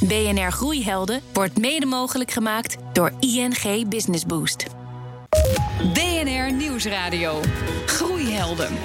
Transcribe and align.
BNR 0.00 0.52
Groeihelden 0.52 1.20
wordt 1.32 1.58
mede 1.58 1.86
mogelijk 1.86 2.30
gemaakt 2.30 2.76
door 2.92 3.12
ING 3.20 3.88
Business 3.88 4.24
Boost. 4.26 4.66
BNR 5.92 6.52
Nieuwsradio. 6.52 7.40
Groeihelden. 7.86 8.76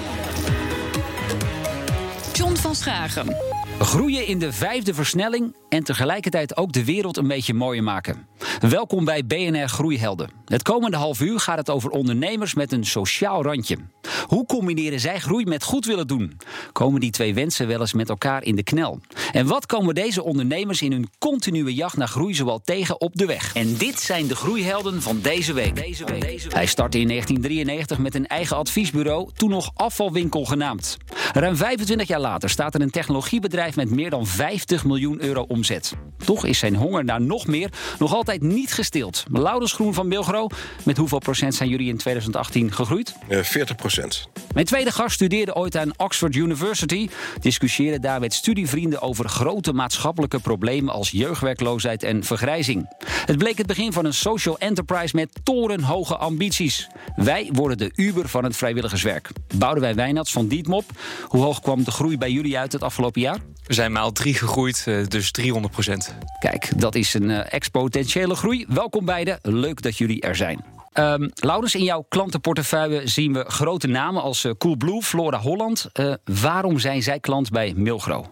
John 2.32 2.54
van 2.54 2.74
Schagen. 2.74 3.36
Groeien 3.84 4.26
in 4.26 4.38
de 4.38 4.52
vijfde 4.52 4.94
versnelling 4.94 5.56
en 5.68 5.84
tegelijkertijd 5.84 6.56
ook 6.56 6.72
de 6.72 6.84
wereld 6.84 7.16
een 7.16 7.28
beetje 7.28 7.54
mooier 7.54 7.82
maken. 7.82 8.26
Welkom 8.60 9.04
bij 9.04 9.26
BNR 9.26 9.68
Groeihelden. 9.68 10.30
Het 10.44 10.62
komende 10.62 10.96
half 10.96 11.20
uur 11.20 11.40
gaat 11.40 11.58
het 11.58 11.70
over 11.70 11.90
ondernemers 11.90 12.54
met 12.54 12.72
een 12.72 12.84
sociaal 12.84 13.42
randje. 13.42 13.78
Hoe 14.26 14.46
combineren 14.46 15.00
zij 15.00 15.20
groei 15.20 15.44
met 15.44 15.64
goed 15.64 15.86
willen 15.86 16.06
doen? 16.06 16.40
Komen 16.72 17.00
die 17.00 17.10
twee 17.10 17.34
wensen 17.34 17.66
wel 17.66 17.80
eens 17.80 17.92
met 17.92 18.08
elkaar 18.08 18.42
in 18.42 18.56
de 18.56 18.62
knel? 18.62 19.00
En 19.32 19.46
wat 19.46 19.66
komen 19.66 19.94
deze 19.94 20.22
ondernemers 20.22 20.82
in 20.82 20.92
hun 20.92 21.10
continue 21.18 21.74
jacht 21.74 21.96
naar 21.96 22.08
groei 22.08 22.34
zoal 22.34 22.60
tegen 22.64 23.00
op 23.00 23.16
de 23.16 23.26
weg? 23.26 23.54
En 23.54 23.76
dit 23.76 24.00
zijn 24.00 24.26
de 24.26 24.36
groeihelden 24.36 25.02
van 25.02 25.20
deze 25.20 25.52
week. 25.52 25.76
Deze 25.76 26.04
week. 26.04 26.46
Hij 26.48 26.66
startte 26.66 26.98
in 26.98 27.08
1993 27.08 27.98
met 27.98 28.14
een 28.14 28.26
eigen 28.26 28.56
adviesbureau, 28.56 29.30
toen 29.36 29.50
nog 29.50 29.70
afvalwinkel 29.74 30.44
genaamd. 30.44 30.96
Ruim 31.32 31.56
25 31.56 32.08
jaar 32.08 32.20
later 32.20 32.50
staat 32.50 32.74
er 32.74 32.80
een 32.80 32.90
technologiebedrijf 32.90 33.71
met 33.76 33.90
meer 33.90 34.10
dan 34.10 34.26
50 34.26 34.84
miljoen 34.84 35.22
euro 35.22 35.44
omzet. 35.48 35.94
Toch 36.24 36.44
is 36.44 36.58
zijn 36.58 36.74
honger 36.74 37.04
naar 37.04 37.20
nog 37.20 37.46
meer 37.46 37.70
nog 37.98 38.14
altijd 38.14 38.42
niet 38.42 38.72
gestild. 38.72 39.24
Laurens 39.30 39.72
Groen 39.72 39.94
van 39.94 40.08
Bilgro, 40.08 40.46
met 40.82 40.96
hoeveel 40.96 41.18
procent 41.18 41.54
zijn 41.54 41.68
jullie 41.68 41.88
in 41.88 41.96
2018 41.96 42.72
gegroeid? 42.72 43.14
Uh, 43.28 43.42
40 43.42 43.76
procent. 43.76 44.28
Mijn 44.54 44.66
tweede 44.66 44.92
gast 44.92 45.14
studeerde 45.14 45.54
ooit 45.54 45.76
aan 45.76 45.92
Oxford 45.96 46.34
University. 46.34 47.08
Discussieerde 47.40 48.00
daar 48.00 48.20
met 48.20 48.34
studievrienden 48.34 49.02
over 49.02 49.28
grote 49.28 49.72
maatschappelijke 49.72 50.38
problemen 50.38 50.94
als 50.94 51.10
jeugdwerkloosheid 51.10 52.02
en 52.02 52.24
vergrijzing. 52.24 52.96
Het 53.26 53.38
bleek 53.38 53.58
het 53.58 53.66
begin 53.66 53.92
van 53.92 54.04
een 54.04 54.14
social 54.14 54.58
enterprise 54.58 55.16
met 55.16 55.40
torenhoge 55.42 56.16
ambities. 56.16 56.88
Wij 57.16 57.48
worden 57.52 57.78
de 57.78 57.90
Uber 57.94 58.28
van 58.28 58.44
het 58.44 58.56
vrijwilligerswerk. 58.56 59.30
wij 59.58 59.94
Wijnats 59.94 60.32
van 60.32 60.48
Dietmop. 60.48 60.84
Hoe 61.26 61.42
hoog 61.42 61.60
kwam 61.60 61.84
de 61.84 61.90
groei 61.90 62.18
bij 62.18 62.30
jullie 62.30 62.58
uit 62.58 62.72
het 62.72 62.82
afgelopen 62.82 63.20
jaar? 63.20 63.38
We 63.72 63.78
zijn 63.78 63.92
maal 63.92 64.12
drie 64.12 64.34
gegroeid, 64.34 64.84
eh, 64.86 65.06
dus 65.06 65.30
300 65.30 65.72
procent. 65.72 66.14
Kijk, 66.38 66.80
dat 66.80 66.94
is 66.94 67.14
een 67.14 67.30
uh, 67.30 67.52
exponentiële 67.52 68.34
groei. 68.34 68.64
Welkom 68.68 69.04
beiden, 69.04 69.38
leuk 69.42 69.82
dat 69.82 69.98
jullie 69.98 70.20
er 70.20 70.36
zijn. 70.36 70.64
Um, 70.94 71.30
Laurens, 71.34 71.74
in 71.74 71.84
jouw 71.84 72.04
klantenportefeuille 72.08 73.08
zien 73.08 73.32
we 73.32 73.44
grote 73.46 73.86
namen 73.86 74.22
als 74.22 74.44
uh, 74.44 74.52
Coolblue, 74.58 75.02
Flora 75.02 75.38
Holland. 75.38 75.90
waarom 76.24 76.78
zijn 76.78 77.02
zij 77.02 77.20
klant 77.20 77.50
bij 77.50 77.72
Milgro? 77.76 78.26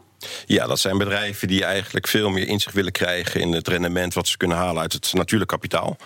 Ja, 0.47 0.67
dat 0.67 0.79
zijn 0.79 0.99
bedrijven 0.99 1.49
die 1.49 1.65
eigenlijk 1.65 2.07
veel 2.07 2.31
meer 2.31 2.47
inzicht 2.47 2.75
willen 2.75 2.93
krijgen 2.93 3.41
in 3.41 3.53
het 3.53 3.69
rendement 3.69 4.15
wat 4.15 4.29
ze 4.29 4.37
kunnen 4.37 4.57
halen 4.57 4.83
uit 4.83 4.93
het 4.93 5.13
natuurlijk 5.13 5.51
kapitaal. 5.51 5.97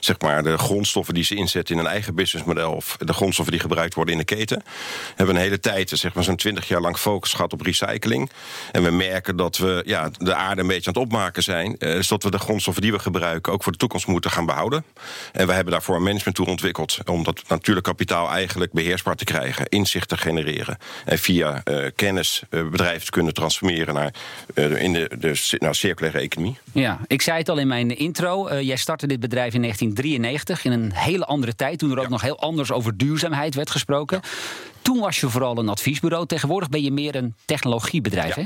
Zeg 0.00 0.20
maar 0.20 0.42
de 0.42 0.58
grondstoffen 0.58 1.14
die 1.14 1.24
ze 1.24 1.34
inzetten 1.34 1.74
in 1.74 1.80
een 1.80 1.90
eigen 1.90 2.14
businessmodel 2.14 2.72
of 2.72 2.96
de 2.98 3.12
grondstoffen 3.12 3.54
die 3.54 3.62
gebruikt 3.62 3.94
worden 3.94 4.14
in 4.14 4.20
de 4.20 4.34
keten. 4.34 4.58
We 4.58 5.12
hebben 5.14 5.34
een 5.34 5.40
hele 5.40 5.60
tijd, 5.60 5.90
zeg 5.94 6.14
maar 6.14 6.24
zo'n 6.24 6.36
twintig 6.36 6.68
jaar 6.68 6.80
lang 6.80 6.96
focus 6.96 7.32
gehad 7.32 7.52
op 7.52 7.60
recycling. 7.60 8.30
En 8.72 8.82
we 8.82 8.90
merken 8.90 9.36
dat 9.36 9.56
we 9.56 9.82
ja, 9.86 10.10
de 10.18 10.34
aarde 10.34 10.60
een 10.60 10.66
beetje 10.66 10.86
aan 10.90 10.94
het 10.94 11.02
opmaken 11.02 11.42
zijn. 11.42 11.78
Eh, 11.78 11.92
dus 11.92 12.08
dat 12.08 12.22
we 12.22 12.30
de 12.30 12.38
grondstoffen 12.38 12.82
die 12.82 12.92
we 12.92 12.98
gebruiken 12.98 13.52
ook 13.52 13.62
voor 13.62 13.72
de 13.72 13.78
toekomst 13.78 14.06
moeten 14.06 14.30
gaan 14.30 14.46
behouden. 14.46 14.84
En 15.32 15.46
we 15.46 15.52
hebben 15.52 15.72
daarvoor 15.72 15.96
een 15.96 16.02
management 16.02 16.36
tool 16.36 16.46
ontwikkeld 16.46 16.98
om 17.04 17.24
dat 17.24 17.42
natuurlijk 17.48 17.86
kapitaal 17.86 18.30
eigenlijk 18.30 18.72
beheersbaar 18.72 19.16
te 19.16 19.24
krijgen, 19.24 19.66
inzicht 19.66 20.08
te 20.08 20.16
genereren. 20.16 20.78
En 21.04 21.18
via 21.18 21.62
uh, 21.64 21.86
kennis 21.94 22.42
uh, 22.50 22.68
bedrijven 22.68 23.04
te 23.04 23.10
kunnen 23.10 23.34
transformeren 23.34 23.55
transformeren 23.56 23.94
naar, 23.94 24.14
uh, 24.54 24.82
in 24.82 24.92
de, 24.92 25.10
de 25.18 25.56
naar 25.58 25.74
circulaire 25.74 26.18
economie. 26.18 26.58
Ja, 26.72 27.00
ik 27.06 27.22
zei 27.22 27.38
het 27.38 27.48
al 27.48 27.58
in 27.58 27.68
mijn 27.68 27.96
intro. 27.96 28.48
Uh, 28.48 28.60
jij 28.60 28.76
startte 28.76 29.06
dit 29.06 29.20
bedrijf 29.20 29.54
in 29.54 29.60
1993 29.60 30.64
in 30.64 30.72
een 30.72 30.92
hele 30.92 31.24
andere 31.24 31.54
tijd. 31.54 31.78
Toen 31.78 31.90
er 31.90 31.98
ook 31.98 32.08
nog 32.08 32.22
heel 32.22 32.38
anders 32.38 32.72
over 32.72 32.96
duurzaamheid 32.96 33.54
werd 33.54 33.70
gesproken. 33.70 34.20
Toen 34.82 34.98
was 34.98 35.20
je 35.20 35.28
vooral 35.28 35.58
een 35.58 35.68
adviesbureau. 35.68 36.26
Tegenwoordig 36.26 36.68
ben 36.68 36.82
je 36.82 36.90
meer 36.90 37.14
een 37.14 37.34
technologiebedrijf, 37.44 38.34
hè? 38.34 38.44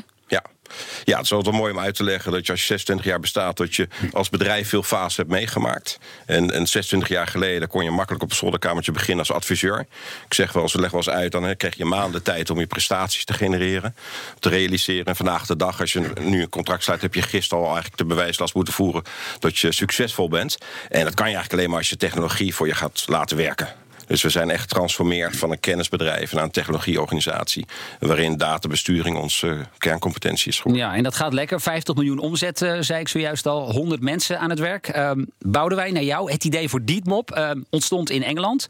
Ja. 1.05 1.17
Het 1.17 1.25
is 1.25 1.33
altijd 1.33 1.55
mooi 1.55 1.73
om 1.73 1.79
uit 1.79 1.95
te 1.95 2.05
leggen 2.05 2.33
dat 2.33 2.47
je 2.47 2.53
als 2.53 2.61
je 2.61 2.67
26 2.67 3.07
jaar 3.07 3.21
bestaat, 3.21 3.57
dat 3.57 3.75
je 3.75 3.89
als 4.13 4.29
bedrijf 4.31 4.69
veel 4.69 4.83
fases 4.83 5.17
hebt 5.17 5.29
meegemaakt. 5.29 5.99
En, 6.27 6.51
en 6.51 6.67
26 6.67 7.09
jaar 7.09 7.27
geleden 7.27 7.69
kon 7.69 7.85
je 7.85 7.91
makkelijk 7.91 8.23
op 8.23 8.31
een 8.31 8.37
zolderkamertje 8.37 8.93
beginnen 8.93 9.19
als 9.19 9.33
adviseur. 9.33 9.87
Ik 10.27 10.35
zeg 10.35 10.53
wel 10.53 10.69
we 10.73 10.81
leggen 10.81 10.99
wel 10.99 11.15
eens 11.15 11.23
uit, 11.23 11.33
dan 11.33 11.57
krijg 11.57 11.77
je 11.77 11.85
maanden 11.85 12.23
tijd 12.23 12.51
om 12.51 12.59
je 12.59 12.67
prestaties 12.67 13.25
te 13.25 13.33
genereren, 13.33 13.95
te 14.39 14.49
realiseren. 14.49 15.05
En 15.05 15.17
vandaag 15.17 15.47
de 15.47 15.57
dag, 15.57 15.81
als 15.81 15.93
je 15.93 16.13
nu 16.21 16.43
een 16.43 16.49
contract 16.49 16.83
sluit, 16.83 17.03
heb 17.03 17.15
je 17.15 17.23
gisteren 17.23 17.65
al 17.65 17.71
eigenlijk 17.71 17.97
de 17.97 18.05
bewijslast 18.05 18.55
moeten 18.55 18.75
voeren 18.75 19.03
dat 19.39 19.59
je 19.59 19.73
succesvol 19.73 20.29
bent. 20.29 20.59
En 20.89 21.05
dat 21.05 21.15
kan 21.15 21.29
je 21.29 21.35
eigenlijk 21.35 21.53
alleen 21.53 21.69
maar 21.69 21.79
als 21.79 21.89
je 21.89 21.97
technologie 21.97 22.55
voor 22.55 22.67
je 22.67 22.75
gaat 22.75 23.05
laten 23.07 23.37
werken. 23.37 23.80
Dus 24.11 24.23
we 24.23 24.29
zijn 24.29 24.51
echt 24.51 24.61
getransformeerd 24.61 25.37
van 25.37 25.51
een 25.51 25.61
kennisbedrijf 25.61 26.33
naar 26.33 26.43
een 26.43 26.51
technologieorganisatie. 26.51 27.67
Waarin 27.99 28.37
databesturing 28.37 29.17
onze 29.17 29.67
kerncompetentie 29.79 30.49
is 30.49 30.57
geworden. 30.57 30.87
Ja, 30.87 30.95
en 30.95 31.03
dat 31.03 31.15
gaat 31.15 31.33
lekker. 31.33 31.61
50 31.61 31.95
miljoen 31.95 32.19
omzet, 32.19 32.61
uh, 32.61 32.77
zei 32.81 33.01
ik 33.01 33.09
zojuist 33.09 33.47
al. 33.47 33.73
100 33.73 34.01
mensen 34.01 34.39
aan 34.39 34.51
het 34.51 34.59
werk. 34.59 34.97
Um, 34.97 35.31
wij 35.75 35.91
naar 35.91 36.03
jou. 36.03 36.33
Het 36.33 36.45
idee 36.45 36.69
voor 36.69 36.85
Dietmop 36.85 37.37
um, 37.37 37.65
ontstond 37.71 38.11
in 38.11 38.23
Engeland. 38.23 38.67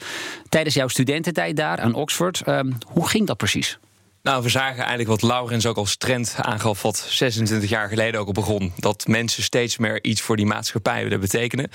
Tijdens 0.49 0.75
jouw 0.75 0.89
studententijd 0.89 1.57
daar 1.57 1.81
aan 1.81 1.95
Oxford. 1.95 2.43
Um, 2.47 2.79
hoe 2.87 3.09
ging 3.09 3.27
dat 3.27 3.37
precies? 3.37 3.79
Nou, 4.23 4.43
we 4.43 4.49
zagen 4.49 4.79
eigenlijk 4.79 5.09
wat 5.09 5.23
Laurens 5.23 5.67
ook 5.67 5.77
als 5.77 5.97
trend 5.97 6.35
aangaf, 6.37 6.83
wat 6.83 7.07
26 7.09 7.71
jaar 7.71 7.89
geleden 7.89 8.21
ook 8.21 8.27
al 8.27 8.33
begon. 8.33 8.73
Dat 8.77 9.07
mensen 9.07 9.43
steeds 9.43 9.79
meer 9.79 10.05
iets 10.05 10.21
voor 10.21 10.37
die 10.37 10.47
maatschappij 10.47 11.03
willen 11.03 11.21
betekenen. 11.21 11.71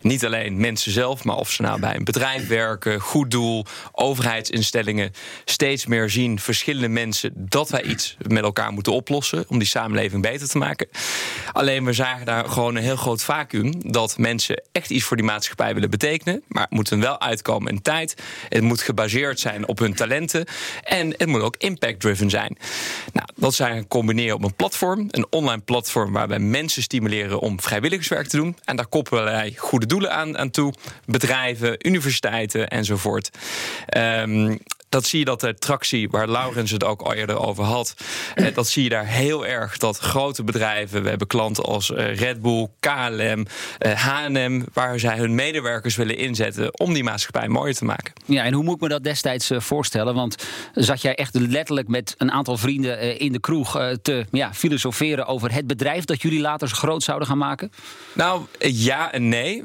Niet 0.00 0.24
alleen 0.24 0.60
mensen 0.60 0.92
zelf, 0.92 1.24
maar 1.24 1.36
of 1.36 1.50
ze 1.50 1.62
nou 1.62 1.80
bij 1.80 1.96
een 1.96 2.04
bedrijf 2.04 2.48
werken, 2.48 3.00
goed 3.00 3.30
doel, 3.30 3.64
overheidsinstellingen. 3.92 5.12
Steeds 5.44 5.86
meer 5.86 6.10
zien 6.10 6.40
verschillende 6.40 6.88
mensen 6.88 7.32
dat 7.34 7.70
wij 7.70 7.82
iets 7.82 8.16
met 8.28 8.42
elkaar 8.42 8.72
moeten 8.72 8.92
oplossen 8.92 9.44
om 9.48 9.58
die 9.58 9.68
samenleving 9.68 10.22
beter 10.22 10.48
te 10.48 10.58
maken. 10.58 10.88
Alleen 11.52 11.84
we 11.84 11.92
zagen 11.92 12.26
daar 12.26 12.48
gewoon 12.48 12.76
een 12.76 12.82
heel 12.82 12.96
groot 12.96 13.22
vacuüm 13.22 13.90
dat 13.92 14.18
mensen 14.18 14.62
echt 14.72 14.90
iets 14.90 15.04
voor 15.04 15.16
die 15.16 15.26
maatschappij 15.26 15.74
willen 15.74 15.90
betekenen, 15.90 16.42
maar 16.48 16.62
het 16.62 16.72
moet 16.72 16.88
wel 16.88 17.20
uitkomen 17.20 17.72
in 17.72 17.82
tijd. 17.82 18.22
Het 18.48 18.62
moet 18.62 18.82
gebaseerd 18.82 19.40
zijn 19.40 19.68
op 19.68 19.78
hun 19.78 19.94
talenten 19.94 20.46
en 20.82 21.14
het 21.16 21.26
moet 21.26 21.42
ook 21.42 21.56
impact 21.56 21.84
driven 21.94 22.30
zijn. 22.30 22.56
Nou, 23.12 23.28
dat 23.36 23.54
zijn 23.54 23.88
combineren 23.88 24.34
op 24.36 24.44
een 24.44 24.54
platform, 24.54 25.08
een 25.10 25.26
online 25.30 25.62
platform 25.62 26.12
waarbij 26.12 26.38
mensen 26.38 26.82
stimuleren 26.82 27.40
om 27.40 27.60
vrijwilligerswerk 27.60 28.26
te 28.26 28.36
doen. 28.36 28.56
En 28.64 28.76
daar 28.76 28.86
koppelen 28.86 29.24
wij 29.24 29.54
goede 29.56 29.86
doelen 29.86 30.12
aan, 30.12 30.38
aan 30.38 30.50
toe, 30.50 30.72
bedrijven, 31.04 31.86
universiteiten 31.86 32.68
enzovoort. 32.68 33.30
Um, 33.96 34.58
dat 34.96 35.06
zie 35.06 35.18
je 35.18 35.24
dat 35.24 35.40
de 35.40 35.54
tractie, 35.54 36.08
waar 36.10 36.28
Laurens 36.28 36.70
het 36.70 36.84
ook 36.84 37.02
al 37.02 37.14
eerder 37.14 37.38
over 37.38 37.64
had, 37.64 37.94
eh, 38.34 38.54
dat 38.54 38.68
zie 38.68 38.82
je 38.82 38.88
daar 38.88 39.06
heel 39.06 39.46
erg. 39.46 39.76
Dat 39.76 39.98
grote 39.98 40.44
bedrijven, 40.44 41.02
we 41.02 41.08
hebben 41.08 41.26
klanten 41.26 41.64
als 41.64 41.92
eh, 41.92 42.16
Red 42.16 42.42
Bull, 42.42 42.68
KLM, 42.80 43.46
eh, 43.78 43.92
H&M, 43.92 44.62
waar 44.72 44.98
zij 44.98 45.16
hun 45.16 45.34
medewerkers 45.34 45.96
willen 45.96 46.16
inzetten 46.16 46.80
om 46.80 46.94
die 46.94 47.04
maatschappij 47.04 47.48
mooier 47.48 47.74
te 47.74 47.84
maken. 47.84 48.12
Ja, 48.24 48.44
en 48.44 48.52
hoe 48.52 48.64
moet 48.64 48.74
ik 48.74 48.80
me 48.80 48.88
dat 48.88 49.04
destijds 49.04 49.50
voorstellen? 49.56 50.14
Want 50.14 50.44
zat 50.74 51.02
jij 51.02 51.14
echt 51.14 51.34
letterlijk 51.34 51.88
met 51.88 52.14
een 52.18 52.32
aantal 52.32 52.56
vrienden 52.56 53.18
in 53.18 53.32
de 53.32 53.40
kroeg 53.40 53.72
te 54.02 54.26
ja, 54.30 54.54
filosoferen 54.54 55.26
over 55.26 55.52
het 55.52 55.66
bedrijf 55.66 56.04
dat 56.04 56.22
jullie 56.22 56.40
later 56.40 56.68
groot 56.68 57.02
zouden 57.02 57.28
gaan 57.28 57.38
maken? 57.38 57.70
Nou, 58.12 58.42
ja 58.58 59.12
en 59.12 59.28
nee. 59.28 59.62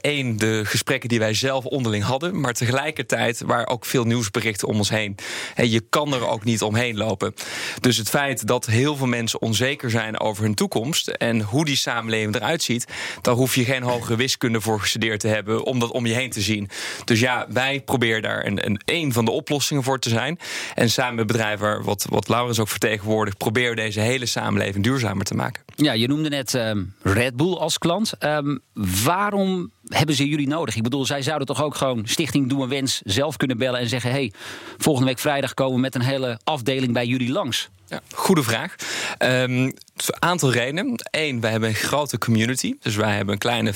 Eén, 0.00 0.36
de 0.36 0.62
gesprekken 0.64 1.08
die 1.08 1.18
wij 1.18 1.34
zelf 1.34 1.64
onderling 1.64 2.04
hadden, 2.04 2.40
maar 2.40 2.52
tegelijkertijd 2.52 3.42
waar 3.46 3.66
ook 3.66 3.84
veel 3.84 4.04
nieuwsberichten 4.04 4.68
om 4.72 4.78
ons 4.78 4.90
heen. 4.90 5.16
En 5.54 5.70
je 5.70 5.80
kan 5.80 6.14
er 6.14 6.26
ook 6.26 6.44
niet 6.44 6.62
omheen 6.62 6.96
lopen. 6.96 7.34
Dus 7.80 7.96
het 7.96 8.08
feit 8.08 8.46
dat 8.46 8.66
heel 8.66 8.96
veel 8.96 9.06
mensen 9.06 9.40
onzeker 9.42 9.90
zijn 9.90 10.20
over 10.20 10.42
hun 10.42 10.54
toekomst 10.54 11.08
en 11.08 11.40
hoe 11.40 11.64
die 11.64 11.76
samenleving 11.76 12.34
eruit 12.34 12.62
ziet, 12.62 12.86
daar 13.20 13.34
hoef 13.34 13.54
je 13.54 13.64
geen 13.64 13.82
hogere 13.82 14.16
wiskunde 14.16 14.60
voor 14.60 14.80
gestudeerd 14.80 15.20
te 15.20 15.28
hebben 15.28 15.64
om 15.64 15.78
dat 15.78 15.90
om 15.90 16.06
je 16.06 16.14
heen 16.14 16.30
te 16.30 16.40
zien. 16.40 16.68
Dus 17.04 17.20
ja, 17.20 17.46
wij 17.48 17.80
proberen 17.80 18.22
daar 18.22 18.46
een, 18.46 18.66
een, 18.66 18.80
een 18.84 19.12
van 19.12 19.24
de 19.24 19.30
oplossingen 19.30 19.82
voor 19.82 19.98
te 19.98 20.08
zijn. 20.08 20.38
En 20.74 20.90
samen 20.90 21.14
met 21.14 21.26
bedrijven, 21.26 21.82
wat, 21.82 22.06
wat 22.08 22.28
Laurens 22.28 22.58
ook 22.58 22.68
vertegenwoordigt, 22.68 23.38
proberen 23.38 23.76
deze 23.76 24.00
hele 24.00 24.26
samenleving 24.26 24.84
duurzamer 24.84 25.24
te 25.24 25.34
maken. 25.34 25.62
Ja, 25.76 25.92
je 25.92 26.08
noemde 26.08 26.28
net 26.28 26.54
ehm, 26.54 26.82
Red 27.02 27.36
Bull 27.36 27.54
als 27.54 27.78
klant. 27.78 28.12
Um, 28.20 28.60
waarom 29.04 29.70
hebben 29.92 30.14
ze 30.14 30.28
jullie 30.28 30.48
nodig? 30.48 30.76
Ik 30.76 30.82
bedoel, 30.82 31.04
zij 31.04 31.22
zouden 31.22 31.46
toch 31.46 31.62
ook 31.62 31.74
gewoon 31.74 32.02
Stichting 32.04 32.48
Doe 32.48 32.62
een 32.62 32.68
Wens 32.68 33.00
zelf 33.04 33.36
kunnen 33.36 33.58
bellen 33.58 33.80
en 33.80 33.88
zeggen: 33.88 34.10
hey, 34.10 34.32
volgende 34.78 35.08
week 35.08 35.18
vrijdag 35.18 35.54
komen 35.54 35.74
we 35.74 35.80
met 35.80 35.94
een 35.94 36.00
hele 36.00 36.40
afdeling 36.44 36.92
bij 36.92 37.06
jullie 37.06 37.32
langs. 37.32 37.68
Ja, 37.92 38.00
goede 38.14 38.42
vraag. 38.42 38.74
Um, 39.18 39.72
aantal 40.18 40.52
redenen. 40.52 41.02
Eén, 41.10 41.40
wij 41.40 41.50
hebben 41.50 41.68
een 41.68 41.74
grote 41.74 42.18
community. 42.18 42.74
Dus 42.80 42.96
wij 42.96 43.16
hebben 43.16 43.34
een 43.34 43.40
kleine 43.40 43.72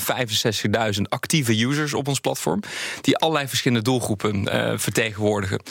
65.000 0.95 1.01
actieve 1.09 1.65
users 1.65 1.93
op 1.93 2.07
ons 2.07 2.19
platform. 2.19 2.59
Die 3.01 3.17
allerlei 3.17 3.47
verschillende 3.47 3.83
doelgroepen 3.83 4.55
uh, 4.55 4.73
vertegenwoordigen. 4.75 5.61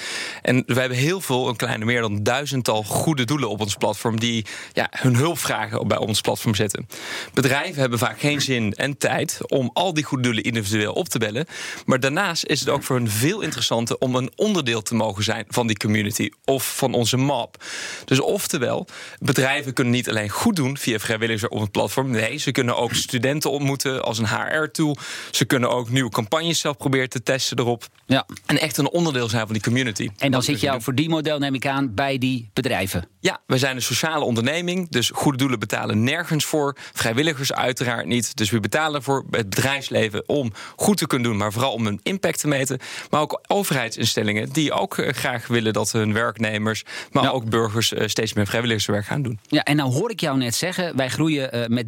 En 0.43 0.63
we 0.67 0.81
hebben 0.81 0.99
heel 0.99 1.21
veel, 1.21 1.49
een 1.49 1.57
kleine 1.57 1.85
meer 1.85 2.01
dan 2.01 2.23
duizendtal 2.23 2.83
goede 2.83 3.25
doelen 3.25 3.49
op 3.49 3.61
ons 3.61 3.75
platform. 3.75 4.21
die 4.21 4.47
ja, 4.73 4.89
hun 4.91 5.17
hulp 5.17 5.39
vragen 5.39 5.89
bij 5.89 5.99
ons 5.99 6.21
platform 6.21 6.55
zetten. 6.55 6.89
Bedrijven 7.35 7.81
hebben 7.81 7.99
vaak 7.99 8.21
geen 8.21 8.41
zin 8.41 8.73
en 8.75 8.99
tijd 8.99 9.39
om 9.47 9.71
al 9.73 9.95
die 9.95 10.05
goede 10.05 10.23
doelen 10.23 10.43
individueel 10.43 10.93
op 10.93 11.09
te 11.09 11.19
bellen. 11.19 11.47
Maar 11.85 12.01
daarnaast 12.01 12.45
is 12.45 12.61
het 12.61 12.69
ook 12.69 12.83
voor 12.83 12.97
hen 12.97 13.11
veel 13.11 13.41
interessanter 13.41 13.99
om 13.99 14.15
een 14.15 14.33
onderdeel 14.37 14.83
te 14.83 14.95
mogen 14.95 15.25
zijn 15.25 15.45
van 15.49 15.67
die 15.67 15.77
community 15.77 16.31
of 16.45 16.77
van 16.77 16.95
onze 16.95 17.17
map. 17.17 17.65
Dus 18.05 18.21
oftewel, 18.37 18.87
bedrijven 19.19 19.73
kunnen 19.73 19.93
niet 19.93 20.09
alleen 20.09 20.29
goed 20.29 20.57
doen 20.57 20.79
via 20.79 20.99
vrijwilligers 20.99 21.49
op 21.49 21.61
het 21.61 21.71
platform. 21.71 22.11
Nee, 22.11 22.37
ze 22.37 22.51
kunnen 22.51 22.77
ook 22.77 22.95
studenten 23.07 23.51
ontmoeten 23.51 24.05
als 24.05 24.19
een 24.19 24.29
HR-tool. 24.29 24.97
Ze 25.31 25.45
kunnen 25.45 25.71
ook 25.71 25.91
nieuwe 25.91 26.11
campagnes 26.11 26.61
zelf 26.61 26.77
proberen 26.77 27.09
te 27.09 27.23
testen 27.23 27.59
erop. 27.59 27.87
Ja. 28.07 28.27
En 28.47 28.61
echt 28.61 28.77
een 28.77 28.89
onderdeel 28.89 29.29
zijn 29.29 29.45
van 29.45 29.53
die 29.53 29.63
community. 29.63 30.09
En 30.19 30.31
dan 30.31 30.43
zit 30.43 30.61
jouw 30.61 30.81
verdienmodel, 30.81 31.39
neem 31.39 31.55
ik 31.55 31.67
aan, 31.67 31.95
bij 31.95 32.19
die 32.19 32.51
bedrijven. 32.53 33.09
Ja, 33.21 33.41
wij 33.47 33.59
zijn 33.59 33.77
een 33.77 33.83
sociale 33.83 34.25
onderneming. 34.25 34.89
Dus 34.91 35.11
goede 35.15 35.39
doelen 35.39 35.59
betalen 35.59 36.05
nergens 36.05 36.45
voor. 36.45 36.77
Vrijwilligers 36.93 37.53
uiteraard 37.53 38.07
niet. 38.07 38.37
Dus 38.37 38.51
we 38.51 38.61
betalen 38.61 39.03
voor 39.03 39.25
het 39.31 39.51
bedrijfsleven 39.51 40.29
om 40.29 40.53
goed 40.77 40.97
te 40.97 41.07
kunnen 41.07 41.29
doen, 41.29 41.37
maar 41.37 41.53
vooral 41.53 41.73
om 41.73 41.87
een 41.87 42.01
impact 42.03 42.41
te 42.41 42.49
meten. 42.49 42.79
Maar 43.11 43.21
ook 43.21 43.41
overheidsinstellingen 43.47 44.53
die 44.53 44.73
ook 44.73 44.99
eh, 44.99 45.13
graag 45.13 45.47
willen 45.47 45.73
dat 45.73 45.93
hun 45.93 46.13
werknemers, 46.13 46.85
maar 47.11 47.33
ook 47.33 47.51
burgers 47.51 47.93
eh, 47.93 48.09
steeds 48.27 48.39
meer 48.39 48.47
vrijwilligerswerk 48.47 49.05
gaan 49.05 49.23
doen. 49.23 49.39
Ja, 49.49 49.63
en 49.63 49.77
nou 49.77 49.93
hoor 49.93 50.11
ik 50.11 50.21
jou 50.21 50.39
net 50.39 50.55
zeggen, 50.55 50.97
wij 50.97 51.09
groeien 51.09 51.57
uh, 51.57 51.67
met 51.67 51.87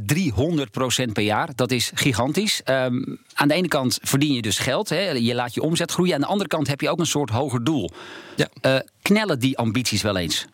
300% 1.08 1.12
per 1.12 1.23
jaar. 1.23 1.49
Dat 1.55 1.70
is 1.70 1.90
gigantisch. 1.94 2.61
Um, 2.64 3.19
aan 3.35 3.49
de 3.49 3.55
ene 3.55 3.69
kant 3.69 3.99
verdien 4.02 4.32
je 4.32 4.43
dus 4.43 4.58
geld, 4.58 4.88
hè, 4.88 5.11
je 5.11 5.35
laat 5.35 5.55
je 5.55 5.62
omzet 5.62 5.90
groeien. 5.90 6.14
Aan 6.14 6.20
de 6.20 6.26
andere 6.26 6.49
kant 6.49 6.67
heb 6.67 6.81
je 6.81 6.90
ook 6.90 6.99
een 6.99 7.06
soort 7.06 7.31
hoger 7.31 7.64
doel. 7.64 7.90
Ja. 8.37 8.49
Uh, 8.62 8.81
knellen 9.02 9.38
die 9.38 9.58
ambities 9.58 10.02
wel 10.02 10.17
eens? 10.17 10.46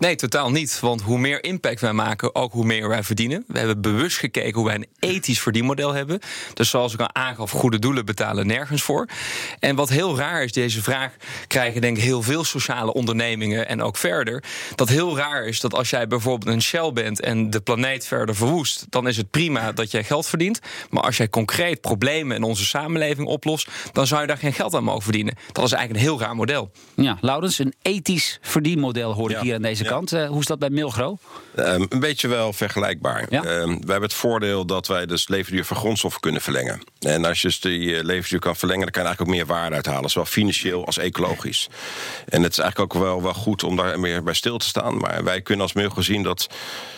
Nee, 0.00 0.16
totaal 0.16 0.50
niet. 0.50 0.80
Want 0.80 1.02
hoe 1.02 1.18
meer 1.18 1.44
impact 1.44 1.80
wij 1.80 1.92
maken, 1.92 2.34
ook 2.34 2.52
hoe 2.52 2.64
meer 2.64 2.88
wij 2.88 3.02
verdienen. 3.02 3.44
We 3.46 3.58
hebben 3.58 3.80
bewust 3.80 4.18
gekeken 4.18 4.54
hoe 4.54 4.64
wij 4.64 4.74
een 4.74 4.86
ethisch 4.98 5.40
verdienmodel 5.40 5.92
hebben. 5.92 6.20
Dus 6.54 6.70
zoals 6.70 6.92
ik 6.92 7.00
al 7.00 7.14
aangaf, 7.14 7.50
goede 7.50 7.78
doelen 7.78 8.04
betalen 8.04 8.46
nergens 8.46 8.82
voor. 8.82 9.08
En 9.58 9.76
wat 9.76 9.88
heel 9.88 10.16
raar 10.16 10.42
is, 10.44 10.52
deze 10.52 10.82
vraag 10.82 11.12
krijgen 11.46 11.80
denk 11.80 11.96
ik 11.96 12.02
heel 12.02 12.22
veel 12.22 12.44
sociale 12.44 12.92
ondernemingen 12.92 13.68
en 13.68 13.82
ook 13.82 13.96
verder. 13.96 14.44
Dat 14.74 14.88
heel 14.88 15.16
raar 15.16 15.44
is 15.44 15.60
dat 15.60 15.74
als 15.74 15.90
jij 15.90 16.06
bijvoorbeeld 16.06 16.54
een 16.54 16.62
Shell 16.62 16.92
bent 16.92 17.20
en 17.20 17.50
de 17.50 17.60
planeet 17.60 18.06
verder 18.06 18.34
verwoest, 18.34 18.86
dan 18.90 19.08
is 19.08 19.16
het 19.16 19.30
prima 19.30 19.72
dat 19.72 19.90
jij 19.90 20.04
geld 20.04 20.26
verdient. 20.26 20.60
Maar 20.90 21.02
als 21.02 21.16
jij 21.16 21.28
concreet 21.28 21.80
problemen 21.80 22.36
in 22.36 22.42
onze 22.42 22.64
samenleving 22.64 23.26
oplost, 23.26 23.68
dan 23.92 24.06
zou 24.06 24.20
je 24.20 24.26
daar 24.26 24.38
geen 24.38 24.52
geld 24.52 24.74
aan 24.74 24.84
mogen 24.84 25.02
verdienen. 25.02 25.34
Dat 25.52 25.64
is 25.64 25.72
eigenlijk 25.72 26.04
een 26.04 26.10
heel 26.10 26.20
raar 26.20 26.36
model. 26.36 26.70
Ja, 26.94 27.18
Laurens, 27.20 27.58
een 27.58 27.74
ethisch 27.82 28.38
verdienmodel 28.42 29.12
hoor 29.12 29.30
ik 29.30 29.38
hier 29.38 29.54
aan 29.54 29.62
deze 29.62 29.88
eh, 29.98 30.28
hoe 30.28 30.40
is 30.40 30.46
dat 30.46 30.58
bij 30.58 30.70
Milgro? 30.70 31.18
Um, 31.56 31.86
een 31.88 32.00
beetje 32.00 32.28
wel 32.28 32.52
vergelijkbaar. 32.52 33.26
Ja? 33.28 33.38
Um, 33.38 33.68
wij 33.68 33.76
hebben 33.76 34.02
het 34.02 34.14
voordeel 34.14 34.66
dat 34.66 34.86
wij 34.86 35.06
dus 35.06 35.28
levensduur 35.28 35.64
van 35.64 35.76
grondstoffen 35.76 36.20
kunnen 36.20 36.40
verlengen. 36.40 36.82
En 36.98 37.24
als 37.24 37.40
je 37.40 37.46
dus 37.46 37.60
die 37.60 37.80
uh, 37.80 38.02
levensduur 38.02 38.40
kan 38.40 38.56
verlengen, 38.56 38.82
dan 38.82 38.90
kan 38.90 39.02
je 39.02 39.08
eigenlijk 39.08 39.38
ook 39.38 39.46
meer 39.46 39.56
waarde 39.56 39.74
uithalen. 39.74 40.10
Zowel 40.10 40.28
financieel 40.28 40.86
als 40.86 40.98
ecologisch. 40.98 41.68
En 42.28 42.42
het 42.42 42.52
is 42.52 42.58
eigenlijk 42.58 42.94
ook 42.94 43.02
wel, 43.02 43.22
wel 43.22 43.34
goed 43.34 43.64
om 43.64 43.76
daar 43.76 44.00
meer 44.00 44.22
bij 44.22 44.34
stil 44.34 44.58
te 44.58 44.66
staan. 44.66 44.98
Maar 44.98 45.24
wij 45.24 45.40
kunnen 45.42 45.62
als 45.62 45.72
Milgro 45.72 46.02
zien 46.02 46.22
dat 46.22 46.48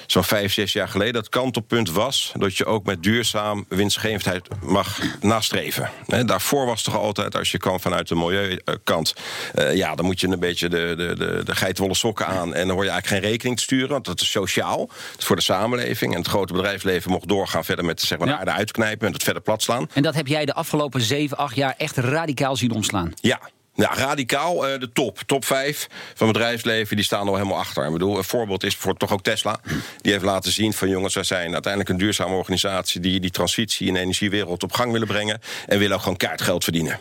zo'n 0.07 0.25
vijf, 0.25 0.53
zes 0.53 0.73
jaar 0.73 0.89
geleden 0.89 1.15
het 1.15 1.29
kantelpunt 1.29 1.91
was 1.91 2.33
dat 2.37 2.57
je 2.57 2.65
ook 2.65 2.85
met 2.85 3.03
duurzaam 3.03 3.65
winstgevendheid 3.69 4.49
mag 4.63 4.99
nastreven. 5.21 5.91
daarvoor 6.27 6.67
was 6.67 6.83
toch 6.83 6.97
altijd, 6.97 7.37
als 7.37 7.51
je 7.51 7.59
kan 7.59 7.81
vanuit 7.81 8.09
de 8.09 8.15
milieukant, 8.15 9.15
uh, 9.55 9.75
ja, 9.75 9.95
dan 9.95 10.05
moet 10.05 10.21
je 10.21 10.29
een 10.29 10.41
beetje 10.41 10.69
de, 10.69 10.95
de, 10.97 11.15
de, 11.17 11.41
de 11.45 11.55
geitwolle 11.55 11.95
sokken 11.95 12.27
aan 12.27 12.55
en 12.55 12.67
dan 12.67 12.77
hoor 12.83 12.91
je 12.91 12.99
eigenlijk 12.99 13.23
geen 13.23 13.33
rekening 13.33 13.57
te 13.57 13.63
sturen, 13.63 13.89
want 13.89 14.05
dat 14.05 14.21
is 14.21 14.31
sociaal. 14.31 14.87
Dat 14.87 15.19
is 15.19 15.25
voor 15.25 15.37
de 15.37 15.43
samenleving. 15.43 16.13
En 16.13 16.19
het 16.19 16.29
grote 16.29 16.53
bedrijfsleven 16.53 17.11
mocht 17.11 17.29
doorgaan 17.29 17.65
verder 17.65 17.85
met 17.85 18.01
zeg 18.01 18.19
maar, 18.19 18.27
de 18.27 18.37
aarde 18.37 18.51
uitknijpen 18.51 19.07
en 19.07 19.13
het 19.13 19.23
verder 19.23 19.43
plat 19.43 19.63
slaan. 19.63 19.89
En 19.93 20.03
dat 20.03 20.15
heb 20.15 20.27
jij 20.27 20.45
de 20.45 20.55
afgelopen 20.55 21.01
zeven, 21.01 21.37
acht 21.37 21.57
jaar 21.57 21.75
echt 21.77 21.97
radicaal 21.97 22.57
zien 22.57 22.73
omslaan? 22.73 23.13
Ja, 23.21 23.41
ja, 23.75 23.95
radicaal 23.95 24.69
uh, 24.69 24.79
de 24.81 24.93
top. 24.93 25.19
Top 25.27 25.45
5 25.45 25.87
van 26.15 26.27
het 26.27 26.37
bedrijfsleven, 26.37 26.97
die 26.97 27.05
staan 27.05 27.29
al 27.29 27.35
helemaal 27.35 27.59
achter. 27.59 27.87
Ik 27.87 27.93
bedoel, 27.93 28.17
een 28.17 28.25
voorbeeld 28.25 28.65
is 28.65 28.77
voor 28.77 28.97
toch 28.97 29.13
ook 29.13 29.23
Tesla. 29.23 29.61
Die 30.01 30.13
heeft 30.13 30.25
laten 30.25 30.53
zien 30.53 30.73
van 30.73 30.89
jongens, 30.89 31.15
wij 31.15 31.25
zijn 31.25 31.53
uiteindelijk 31.53 31.93
een 31.93 31.99
duurzame 31.99 32.35
organisatie... 32.35 33.01
die 33.01 33.21
die 33.21 33.31
transitie 33.31 33.87
in 33.87 33.95
de 33.95 34.01
energiewereld 34.01 34.63
op 34.63 34.73
gang 34.73 34.93
willen 34.93 35.07
brengen... 35.07 35.41
en 35.67 35.79
willen 35.79 35.97
ook 35.97 36.03
gewoon 36.03 36.17
kaartgeld 36.17 36.65
verdienen. 36.65 37.01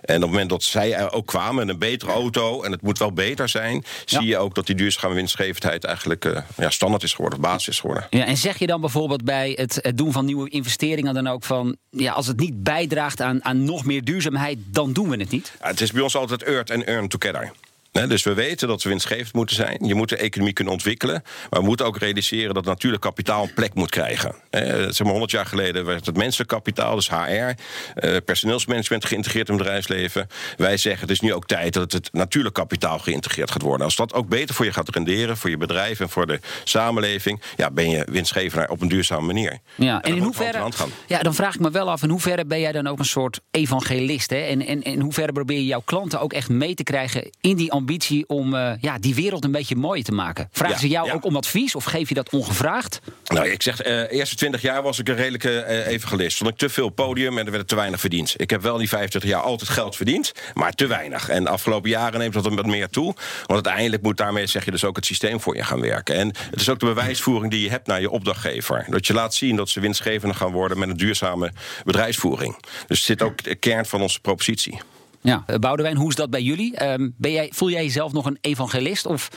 En 0.00 0.16
op 0.16 0.22
het 0.22 0.30
moment 0.30 0.50
dat 0.50 0.62
zij 0.62 1.10
ook 1.10 1.26
kwamen 1.26 1.54
met 1.54 1.68
een 1.68 1.78
betere 1.78 2.12
auto, 2.12 2.62
en 2.62 2.72
het 2.72 2.82
moet 2.82 2.98
wel 2.98 3.12
beter 3.12 3.48
zijn, 3.48 3.84
zie 4.04 4.24
je 4.24 4.38
ook 4.38 4.54
dat 4.54 4.66
die 4.66 4.74
duurzame 4.74 5.14
winstgevendheid 5.14 5.84
eigenlijk 5.84 6.24
uh, 6.24 6.38
ja, 6.56 6.70
standaard 6.70 7.02
is 7.02 7.12
geworden, 7.12 7.38
of 7.38 7.44
basis 7.44 7.68
is 7.68 7.80
geworden. 7.80 8.06
Ja, 8.10 8.24
en 8.24 8.36
zeg 8.36 8.58
je 8.58 8.66
dan 8.66 8.80
bijvoorbeeld 8.80 9.24
bij 9.24 9.52
het, 9.56 9.78
het, 9.82 9.98
doen 9.98 10.12
van 10.12 10.24
nieuwe 10.24 10.48
investeringen 10.48 11.14
dan 11.14 11.26
ook 11.26 11.44
van, 11.44 11.76
ja, 11.90 12.12
als 12.12 12.26
het 12.26 12.40
niet 12.40 12.62
bijdraagt 12.62 13.20
aan, 13.20 13.44
aan 13.44 13.64
nog 13.64 13.84
meer 13.84 14.04
duurzaamheid, 14.04 14.58
dan 14.66 14.92
doen 14.92 15.08
we 15.08 15.16
het 15.16 15.30
niet? 15.30 15.52
Ja, 15.60 15.66
het 15.68 15.80
is 15.80 15.92
bij 15.92 16.02
ons 16.02 16.16
altijd 16.16 16.42
earth 16.42 16.70
en 16.70 16.86
earn 16.86 17.08
together 17.08 17.52
dus 17.94 18.22
we 18.22 18.34
weten 18.34 18.68
dat 18.68 18.82
we 18.82 18.88
winstgevend 18.88 19.32
moeten 19.32 19.56
zijn. 19.56 19.78
Je 19.86 19.94
moet 19.94 20.08
de 20.08 20.16
economie 20.16 20.52
kunnen 20.52 20.72
ontwikkelen. 20.72 21.22
Maar 21.50 21.60
we 21.60 21.66
moeten 21.66 21.86
ook 21.86 21.98
realiseren 21.98 22.54
dat 22.54 22.64
natuurlijk 22.64 23.02
kapitaal 23.02 23.42
een 23.42 23.54
plek 23.54 23.74
moet 23.74 23.90
krijgen. 23.90 24.34
zeg 24.50 24.98
maar 24.98 25.10
100 25.10 25.30
jaar 25.30 25.46
geleden 25.46 25.84
werd 25.84 26.06
het 26.06 26.16
menselijk 26.16 26.50
kapitaal, 26.50 26.94
dus 26.94 27.08
HR, 27.08 27.14
eh, 27.14 28.16
personeelsmanagement 28.24 29.04
geïntegreerd 29.04 29.48
in 29.48 29.54
het 29.54 29.62
bedrijfsleven. 29.62 30.26
Wij 30.56 30.76
zeggen 30.76 31.00
het 31.00 31.10
is 31.10 31.20
nu 31.20 31.34
ook 31.34 31.46
tijd 31.46 31.72
dat 31.72 31.92
het 31.92 32.12
natuurlijk 32.12 32.54
kapitaal 32.54 32.98
geïntegreerd 32.98 33.50
gaat 33.50 33.62
worden. 33.62 33.84
Als 33.84 33.96
dat 33.96 34.12
ook 34.12 34.28
beter 34.28 34.54
voor 34.54 34.64
je 34.64 34.72
gaat 34.72 34.94
renderen, 34.94 35.36
voor 35.36 35.50
je 35.50 35.56
bedrijf 35.56 36.00
en 36.00 36.08
voor 36.08 36.26
de 36.26 36.40
samenleving, 36.64 37.42
ja, 37.56 37.70
ben 37.70 37.90
je 37.90 38.06
winstgevend 38.10 38.68
op 38.68 38.80
een 38.80 38.88
duurzame 38.88 39.26
manier. 39.26 39.58
Ja, 39.74 40.02
en, 40.02 40.14
in 40.14 40.22
hoeverre. 40.22 40.70
Ja, 41.06 41.22
dan 41.22 41.34
vraag 41.34 41.54
ik 41.54 41.60
me 41.60 41.70
wel 41.70 41.90
af, 41.90 42.02
in 42.02 42.10
hoeverre 42.10 42.44
ben 42.44 42.60
jij 42.60 42.72
dan 42.72 42.86
ook 42.86 42.98
een 42.98 43.04
soort 43.04 43.40
evangelist? 43.50 44.30
Hè? 44.30 44.36
En, 44.36 44.66
en 44.66 44.82
in 44.82 45.00
hoeverre 45.00 45.32
probeer 45.32 45.58
je 45.58 45.66
jouw 45.66 45.82
klanten 45.84 46.20
ook 46.20 46.32
echt 46.32 46.48
mee 46.48 46.74
te 46.74 46.82
krijgen 46.82 47.30
in 47.40 47.56
die 47.56 47.72
ambitie 47.72 47.83
om 48.26 48.54
uh, 48.54 48.72
ja, 48.80 48.98
die 48.98 49.14
wereld 49.14 49.44
een 49.44 49.52
beetje 49.52 49.76
mooi 49.76 50.02
te 50.02 50.12
maken. 50.12 50.48
Vragen 50.52 50.78
ze 50.78 50.88
jou 50.88 51.12
ook 51.12 51.24
om 51.24 51.36
advies 51.36 51.74
of 51.74 51.84
geef 51.84 52.08
je 52.08 52.14
dat 52.14 52.30
ongevraagd? 52.30 53.00
Nou, 53.24 53.48
ik 53.48 53.62
zeg, 53.62 53.86
uh, 53.86 54.12
eerste 54.12 54.36
20 54.36 54.62
jaar 54.62 54.82
was 54.82 54.98
ik 54.98 55.08
een 55.08 55.16
redelijke 55.16 55.64
uh, 55.68 55.86
evangelist. 55.86 56.36
Vond 56.36 56.50
ik 56.50 56.56
te 56.56 56.68
veel 56.68 56.88
podium 56.88 57.38
en 57.38 57.46
er 57.46 57.52
werd 57.52 57.68
te 57.68 57.74
weinig 57.74 58.00
verdiend. 58.00 58.34
Ik 58.36 58.50
heb 58.50 58.62
wel 58.62 58.76
die 58.76 58.88
25 58.88 59.30
jaar 59.30 59.40
altijd 59.40 59.70
geld 59.70 59.96
verdiend, 59.96 60.32
maar 60.54 60.72
te 60.72 60.86
weinig. 60.86 61.28
En 61.28 61.44
de 61.44 61.50
afgelopen 61.50 61.90
jaren 61.90 62.18
neemt 62.18 62.34
dat 62.34 62.54
wat 62.54 62.66
meer 62.66 62.88
toe. 62.88 63.14
Want 63.46 63.66
uiteindelijk 63.66 64.02
moet 64.02 64.16
daarmee, 64.16 64.46
zeg 64.46 64.64
je 64.64 64.70
dus 64.70 64.84
ook, 64.84 64.96
het 64.96 65.06
systeem 65.06 65.40
voor 65.40 65.56
je 65.56 65.64
gaan 65.64 65.80
werken. 65.80 66.14
En 66.14 66.32
het 66.50 66.60
is 66.60 66.68
ook 66.68 66.78
de 66.78 66.86
bewijsvoering 66.86 67.50
die 67.50 67.60
je 67.60 67.70
hebt 67.70 67.86
naar 67.86 68.00
je 68.00 68.10
opdrachtgever. 68.10 68.86
Dat 68.88 69.06
je 69.06 69.12
laat 69.12 69.34
zien 69.34 69.56
dat 69.56 69.68
ze 69.68 69.80
winstgevender 69.80 70.36
gaan 70.36 70.52
worden 70.52 70.78
met 70.78 70.88
een 70.88 70.96
duurzame 70.96 71.52
bedrijfsvoering. 71.84 72.56
Dus 72.86 72.96
het 72.96 73.06
zit 73.06 73.22
ook 73.22 73.42
de 73.42 73.54
kern 73.54 73.86
van 73.86 74.02
onze 74.02 74.20
propositie. 74.20 74.80
Ja, 75.26 75.42
eh, 75.46 75.56
Boudewijn, 75.56 75.96
hoe 75.96 76.08
is 76.08 76.14
dat 76.14 76.30
bij 76.30 76.42
jullie? 76.42 76.76
Ehm, 76.76 77.10
ben 77.16 77.32
jij, 77.32 77.50
voel 77.52 77.70
jij 77.70 77.82
jezelf 77.82 78.12
nog 78.12 78.26
een 78.26 78.38
evangelist? 78.40 79.06
Of 79.06 79.28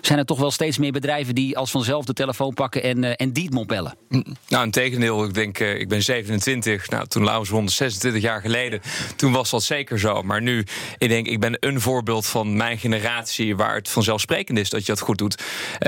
zijn 0.00 0.18
er 0.18 0.24
toch 0.24 0.38
wel 0.38 0.50
steeds 0.50 0.78
meer 0.78 0.92
bedrijven 0.92 1.34
die 1.34 1.58
als 1.58 1.70
vanzelf 1.70 2.04
de 2.04 2.12
telefoon 2.12 2.54
pakken 2.54 2.82
en, 2.82 3.02
uh, 3.02 3.12
en 3.16 3.32
die 3.32 3.50
moppellen? 3.50 3.96
Mm, 4.08 4.24
nou, 4.48 4.64
een 4.64 4.70
tegendeel. 4.70 5.24
Ik 5.24 5.34
denk, 5.34 5.58
uh, 5.58 5.80
ik 5.80 5.88
ben 5.88 6.02
27. 6.02 6.90
Nou, 6.90 7.06
toen 7.06 7.24
Laurens 7.24 7.50
126 7.50 8.22
jaar 8.22 8.40
geleden. 8.40 8.80
Toen 9.16 9.32
was 9.32 9.50
dat 9.50 9.62
zeker 9.62 9.98
zo. 9.98 10.22
Maar 10.22 10.42
nu, 10.42 10.64
ik 10.98 11.08
denk, 11.08 11.26
ik 11.26 11.40
ben 11.40 11.56
een 11.60 11.80
voorbeeld 11.80 12.26
van 12.26 12.56
mijn 12.56 12.78
generatie 12.78 13.56
waar 13.56 13.74
het 13.74 13.88
vanzelfsprekend 13.88 14.58
is 14.58 14.70
dat 14.70 14.80
je 14.80 14.92
dat 14.92 15.00
goed 15.00 15.18
doet. 15.18 15.42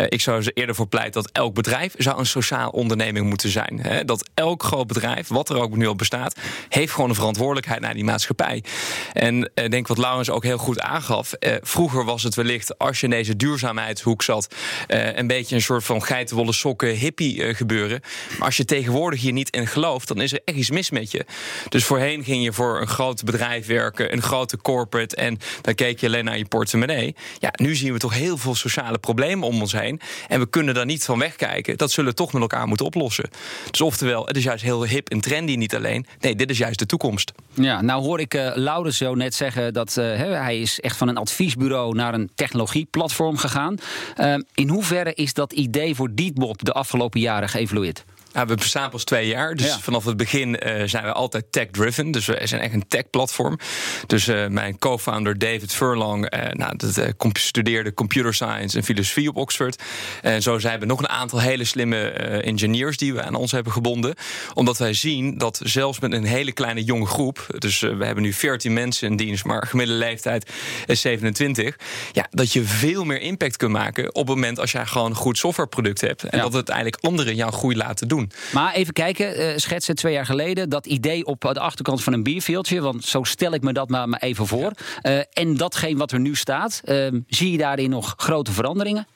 ik 0.08 0.20
zou 0.20 0.42
er 0.42 0.50
eerder 0.54 0.74
voor 0.74 0.88
pleiten 0.88 1.22
dat 1.22 1.32
elk 1.32 1.54
bedrijf 1.54 1.94
zou 1.98 2.18
een 2.18 2.26
sociaal 2.26 2.70
onderneming 2.70 3.28
moeten 3.28 3.50
zijn. 3.50 3.78
Hè? 3.82 4.04
Dat 4.04 4.30
elk 4.34 4.62
groot 4.62 4.86
bedrijf, 4.86 5.28
wat 5.28 5.48
er 5.48 5.60
ook 5.60 5.76
nu 5.76 5.86
al 5.86 5.96
bestaat, 5.96 6.36
heeft 6.68 6.92
gewoon 6.92 7.08
een 7.08 7.14
verantwoordelijkheid 7.14 7.80
naar 7.80 7.94
die 7.94 8.04
maatschappij. 8.04 8.64
En 9.12 9.45
ik 9.54 9.62
uh, 9.62 9.68
denk 9.68 9.86
wat 9.86 9.98
Laurens 9.98 10.30
ook 10.30 10.42
heel 10.42 10.58
goed 10.58 10.80
aangaf. 10.80 11.32
Uh, 11.40 11.54
vroeger 11.60 12.04
was 12.04 12.22
het 12.22 12.34
wellicht, 12.34 12.78
als 12.78 13.00
je 13.00 13.04
in 13.04 13.10
deze 13.10 13.36
duurzaamheidshoek 13.36 14.22
zat, 14.22 14.54
uh, 14.88 15.16
een 15.16 15.26
beetje 15.26 15.54
een 15.54 15.62
soort 15.62 15.84
van 15.84 16.02
geitenwolle 16.02 16.52
sokken 16.52 16.88
hippie 16.88 17.54
gebeuren. 17.54 18.00
Maar 18.38 18.46
als 18.46 18.56
je 18.56 18.64
tegenwoordig 18.64 19.20
hier 19.20 19.32
niet 19.32 19.50
in 19.50 19.66
gelooft, 19.66 20.08
dan 20.08 20.20
is 20.20 20.32
er 20.32 20.40
echt 20.44 20.56
iets 20.56 20.70
mis 20.70 20.90
met 20.90 21.10
je. 21.10 21.26
Dus 21.68 21.84
voorheen 21.84 22.24
ging 22.24 22.44
je 22.44 22.52
voor 22.52 22.80
een 22.80 22.86
groot 22.86 23.24
bedrijf 23.24 23.66
werken, 23.66 24.12
een 24.12 24.22
grote 24.22 24.56
corporate, 24.56 25.16
en 25.16 25.38
dan 25.60 25.74
keek 25.74 26.00
je 26.00 26.06
alleen 26.06 26.24
naar 26.24 26.38
je 26.38 26.44
portemonnee. 26.44 27.14
Ja, 27.38 27.50
nu 27.56 27.74
zien 27.74 27.92
we 27.92 27.98
toch 27.98 28.14
heel 28.14 28.36
veel 28.36 28.54
sociale 28.54 28.98
problemen 28.98 29.48
om 29.48 29.60
ons 29.60 29.72
heen. 29.72 30.00
En 30.28 30.40
we 30.40 30.48
kunnen 30.48 30.74
daar 30.74 30.86
niet 30.86 31.04
van 31.04 31.18
wegkijken. 31.18 31.76
Dat 31.76 31.90
zullen 31.90 32.10
we 32.10 32.16
toch 32.16 32.32
met 32.32 32.42
elkaar 32.42 32.66
moeten 32.66 32.86
oplossen. 32.86 33.30
Dus 33.70 33.80
oftewel, 33.80 34.26
het 34.26 34.36
is 34.36 34.44
juist 34.44 34.62
heel 34.62 34.86
hip 34.86 35.08
en 35.08 35.20
trendy, 35.20 35.54
niet 35.54 35.74
alleen. 35.74 36.06
Nee, 36.20 36.36
dit 36.36 36.50
is 36.50 36.58
juist 36.58 36.78
de 36.78 36.86
toekomst. 36.86 37.32
Ja, 37.54 37.82
nou 37.82 38.02
hoor 38.02 38.20
ik 38.20 38.34
uh, 38.34 38.50
Laurens 38.54 38.96
zo 38.96 39.14
net 39.14 39.34
zeggen 39.36 39.72
dat 39.72 39.96
uh, 39.98 40.04
hij 40.16 40.60
is 40.60 40.80
echt 40.80 40.96
van 40.96 41.08
een 41.08 41.16
adviesbureau 41.16 41.94
naar 41.94 42.14
een 42.14 42.30
technologieplatform 42.34 43.36
gegaan. 43.36 43.76
Uh, 44.16 44.34
in 44.54 44.68
hoeverre 44.68 45.14
is 45.14 45.34
dat 45.34 45.52
idee 45.52 45.94
voor 45.94 46.14
Deetmop 46.14 46.64
de 46.64 46.72
afgelopen 46.72 47.20
jaren 47.20 47.48
geëvolueerd? 47.48 48.04
We 48.44 48.54
bestaan 48.54 48.90
pas 48.90 49.04
twee 49.04 49.26
jaar. 49.26 49.54
Dus 49.54 49.72
vanaf 49.80 50.04
het 50.04 50.16
begin 50.16 50.48
uh, 50.66 50.82
zijn 50.84 51.04
we 51.04 51.12
altijd 51.12 51.44
tech-driven. 51.50 52.10
Dus 52.10 52.26
we 52.26 52.40
zijn 52.42 52.60
echt 52.60 52.74
een 52.74 52.88
tech-platform. 52.88 53.58
Dus 54.06 54.28
uh, 54.28 54.46
mijn 54.46 54.78
co-founder 54.78 55.38
David 55.38 55.72
Furlong 55.72 56.34
uh, 56.34 56.50
nou, 56.50 56.76
dat, 56.76 57.14
studeerde 57.32 57.94
computer 57.94 58.34
science 58.34 58.76
en 58.76 58.84
filosofie 58.84 59.28
op 59.28 59.36
Oxford. 59.36 59.82
En 60.22 60.42
zo 60.42 60.58
zijn 60.58 60.80
we 60.80 60.86
nog 60.86 60.98
een 60.98 61.08
aantal 61.08 61.40
hele 61.40 61.64
slimme 61.64 62.08
engineers 62.42 62.96
die 62.96 63.14
we 63.14 63.22
aan 63.22 63.34
ons 63.34 63.52
hebben 63.52 63.72
gebonden. 63.72 64.14
Omdat 64.54 64.78
wij 64.78 64.94
zien 64.94 65.38
dat 65.38 65.60
zelfs 65.64 66.00
met 66.00 66.12
een 66.12 66.24
hele 66.24 66.52
kleine 66.52 66.84
jonge 66.84 67.06
groep... 67.06 67.46
dus 67.58 67.80
we 67.80 68.04
hebben 68.04 68.22
nu 68.22 68.32
14 68.32 68.72
mensen 68.72 69.08
in 69.08 69.16
dienst, 69.16 69.44
maar 69.44 69.66
gemiddelde 69.66 70.04
leeftijd 70.04 70.50
is 70.86 71.00
27... 71.00 71.76
Ja, 72.12 72.26
dat 72.30 72.52
je 72.52 72.62
veel 72.62 73.04
meer 73.04 73.20
impact 73.20 73.56
kunt 73.56 73.72
maken 73.72 74.14
op 74.14 74.26
het 74.26 74.36
moment 74.36 74.58
als 74.58 74.72
jij 74.72 74.86
gewoon 74.86 75.10
een 75.10 75.16
goed 75.16 75.38
softwareproduct 75.38 76.00
hebt. 76.00 76.24
En 76.24 76.38
ja. 76.38 76.44
dat 76.44 76.52
het 76.52 76.68
eigenlijk 76.68 77.04
anderen 77.04 77.34
jouw 77.34 77.50
groei 77.50 77.76
laten 77.76 78.08
doen. 78.08 78.25
Maar 78.52 78.74
even 78.74 78.92
kijken, 78.92 79.40
uh, 79.40 79.52
schetsen 79.56 79.94
twee 79.94 80.12
jaar 80.12 80.26
geleden. 80.26 80.68
Dat 80.68 80.86
idee 80.86 81.24
op 81.26 81.40
de 81.40 81.60
achterkant 81.60 82.02
van 82.02 82.12
een 82.12 82.22
bierveeltje. 82.22 82.80
Want 82.80 83.04
zo 83.04 83.22
stel 83.22 83.52
ik 83.52 83.62
me 83.62 83.72
dat 83.72 83.88
maar, 83.88 84.08
maar 84.08 84.20
even 84.20 84.46
voor. 84.46 84.70
Uh, 85.02 85.18
en 85.32 85.56
datgene 85.56 85.98
wat 85.98 86.12
er 86.12 86.20
nu 86.20 86.34
staat. 86.34 86.80
Uh, 86.84 87.06
zie 87.28 87.52
je 87.52 87.58
daarin 87.58 87.90
nog 87.90 88.14
grote 88.16 88.52
veranderingen? 88.52 89.06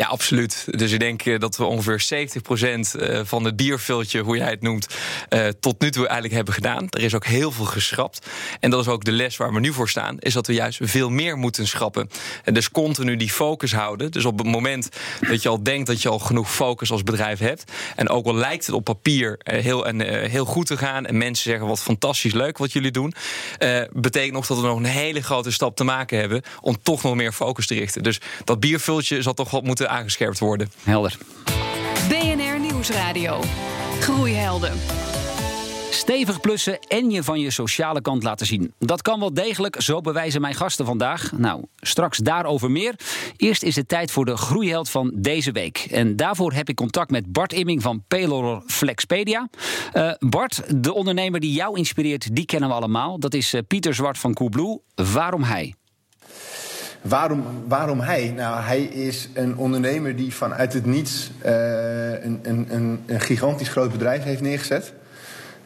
Ja, 0.00 0.06
absoluut. 0.06 0.66
Dus 0.70 0.92
ik 0.92 1.00
denk 1.00 1.22
eh, 1.22 1.38
dat 1.38 1.56
we 1.56 1.64
ongeveer 1.64 2.28
70% 2.94 3.00
eh, 3.00 3.20
van 3.24 3.44
het 3.44 3.56
bierviltje, 3.56 4.20
hoe 4.20 4.36
jij 4.36 4.50
het 4.50 4.62
noemt, 4.62 4.86
eh, 5.28 5.46
tot 5.60 5.80
nu 5.80 5.90
toe 5.90 6.04
eigenlijk 6.04 6.34
hebben 6.34 6.54
gedaan. 6.54 6.86
Er 6.90 7.02
is 7.02 7.14
ook 7.14 7.26
heel 7.26 7.50
veel 7.50 7.64
geschrapt. 7.64 8.26
En 8.60 8.70
dat 8.70 8.80
is 8.80 8.88
ook 8.88 9.04
de 9.04 9.12
les 9.12 9.36
waar 9.36 9.52
we 9.52 9.60
nu 9.60 9.72
voor 9.72 9.88
staan, 9.88 10.18
is 10.18 10.32
dat 10.32 10.46
we 10.46 10.52
juist 10.52 10.78
veel 10.82 11.10
meer 11.10 11.36
moeten 11.36 11.66
schrappen. 11.66 12.10
En 12.44 12.54
dus 12.54 12.70
continu 12.70 13.16
die 13.16 13.30
focus 13.30 13.72
houden. 13.72 14.10
Dus 14.10 14.24
op 14.24 14.38
het 14.38 14.46
moment 14.46 14.88
dat 15.28 15.42
je 15.42 15.48
al 15.48 15.62
denkt 15.62 15.86
dat 15.86 16.02
je 16.02 16.08
al 16.08 16.18
genoeg 16.18 16.54
focus 16.54 16.90
als 16.90 17.02
bedrijf 17.02 17.38
hebt. 17.38 17.72
En 17.96 18.08
ook 18.08 18.26
al 18.26 18.34
lijkt 18.34 18.66
het 18.66 18.74
op 18.74 18.84
papier 18.84 19.40
heel, 19.42 19.86
en, 19.86 20.00
heel 20.30 20.44
goed 20.44 20.66
te 20.66 20.76
gaan. 20.76 21.06
En 21.06 21.18
mensen 21.18 21.50
zeggen 21.50 21.66
wat 21.66 21.80
fantastisch 21.80 22.32
leuk 22.32 22.58
wat 22.58 22.72
jullie 22.72 22.90
doen. 22.90 23.14
betekent 23.92 24.32
nog 24.32 24.46
dat 24.46 24.60
we 24.60 24.66
nog 24.66 24.76
een 24.76 24.84
hele 24.84 25.22
grote 25.22 25.50
stap 25.50 25.76
te 25.76 25.84
maken 25.84 26.18
hebben 26.18 26.42
om 26.60 26.82
toch 26.82 27.02
nog 27.02 27.14
meer 27.14 27.32
focus 27.32 27.66
te 27.66 27.74
richten. 27.74 28.02
Dus 28.02 28.20
dat 28.44 28.60
biervultje 28.60 29.22
zal 29.22 29.34
toch 29.34 29.50
wat 29.50 29.62
moeten 29.62 29.88
aangescherpt 29.90 30.38
worden. 30.38 30.70
Helder. 30.82 31.18
BNR 32.08 32.60
Nieuwsradio. 32.60 33.40
Groeihelden. 34.00 34.72
Stevig 35.90 36.40
plussen 36.40 36.78
en 36.80 37.10
je 37.10 37.22
van 37.22 37.40
je 37.40 37.50
sociale 37.50 38.00
kant 38.00 38.22
laten 38.22 38.46
zien. 38.46 38.72
Dat 38.78 39.02
kan 39.02 39.20
wel 39.20 39.34
degelijk, 39.34 39.80
zo 39.80 40.00
bewijzen 40.00 40.40
mijn 40.40 40.54
gasten 40.54 40.86
vandaag. 40.86 41.32
Nou, 41.32 41.64
straks 41.76 42.18
daarover 42.18 42.70
meer. 42.70 42.94
Eerst 43.36 43.62
is 43.62 43.76
het 43.76 43.88
tijd 43.88 44.10
voor 44.10 44.24
de 44.24 44.36
groeiheld 44.36 44.90
van 44.90 45.12
deze 45.14 45.52
week. 45.52 45.86
En 45.90 46.16
daarvoor 46.16 46.52
heb 46.52 46.68
ik 46.68 46.76
contact 46.76 47.10
met 47.10 47.32
Bart 47.32 47.52
Imming 47.52 47.82
van 47.82 48.04
Paylor 48.08 48.62
Flexpedia. 48.66 49.48
Uh, 49.94 50.12
Bart, 50.18 50.82
de 50.82 50.92
ondernemer 50.92 51.40
die 51.40 51.52
jou 51.52 51.76
inspireert, 51.76 52.36
die 52.36 52.46
kennen 52.46 52.68
we 52.68 52.74
allemaal. 52.74 53.18
Dat 53.18 53.34
is 53.34 53.54
uh, 53.54 53.60
Pieter 53.66 53.94
Zwart 53.94 54.18
van 54.18 54.34
Coolblue. 54.34 54.80
Waarom 54.94 55.42
hij? 55.42 55.74
Waarom, 57.02 57.44
waarom 57.68 58.00
hij? 58.00 58.32
Nou, 58.36 58.62
hij 58.62 58.82
is 58.82 59.28
een 59.34 59.56
ondernemer 59.56 60.16
die 60.16 60.34
vanuit 60.34 60.72
het 60.72 60.86
niets 60.86 61.30
uh, 61.44 62.24
een, 62.24 62.40
een, 62.42 62.66
een, 63.06 63.20
gigantisch 63.20 63.68
groot 63.68 63.92
bedrijf 63.92 64.22
heeft 64.22 64.40
neergezet. 64.40 64.92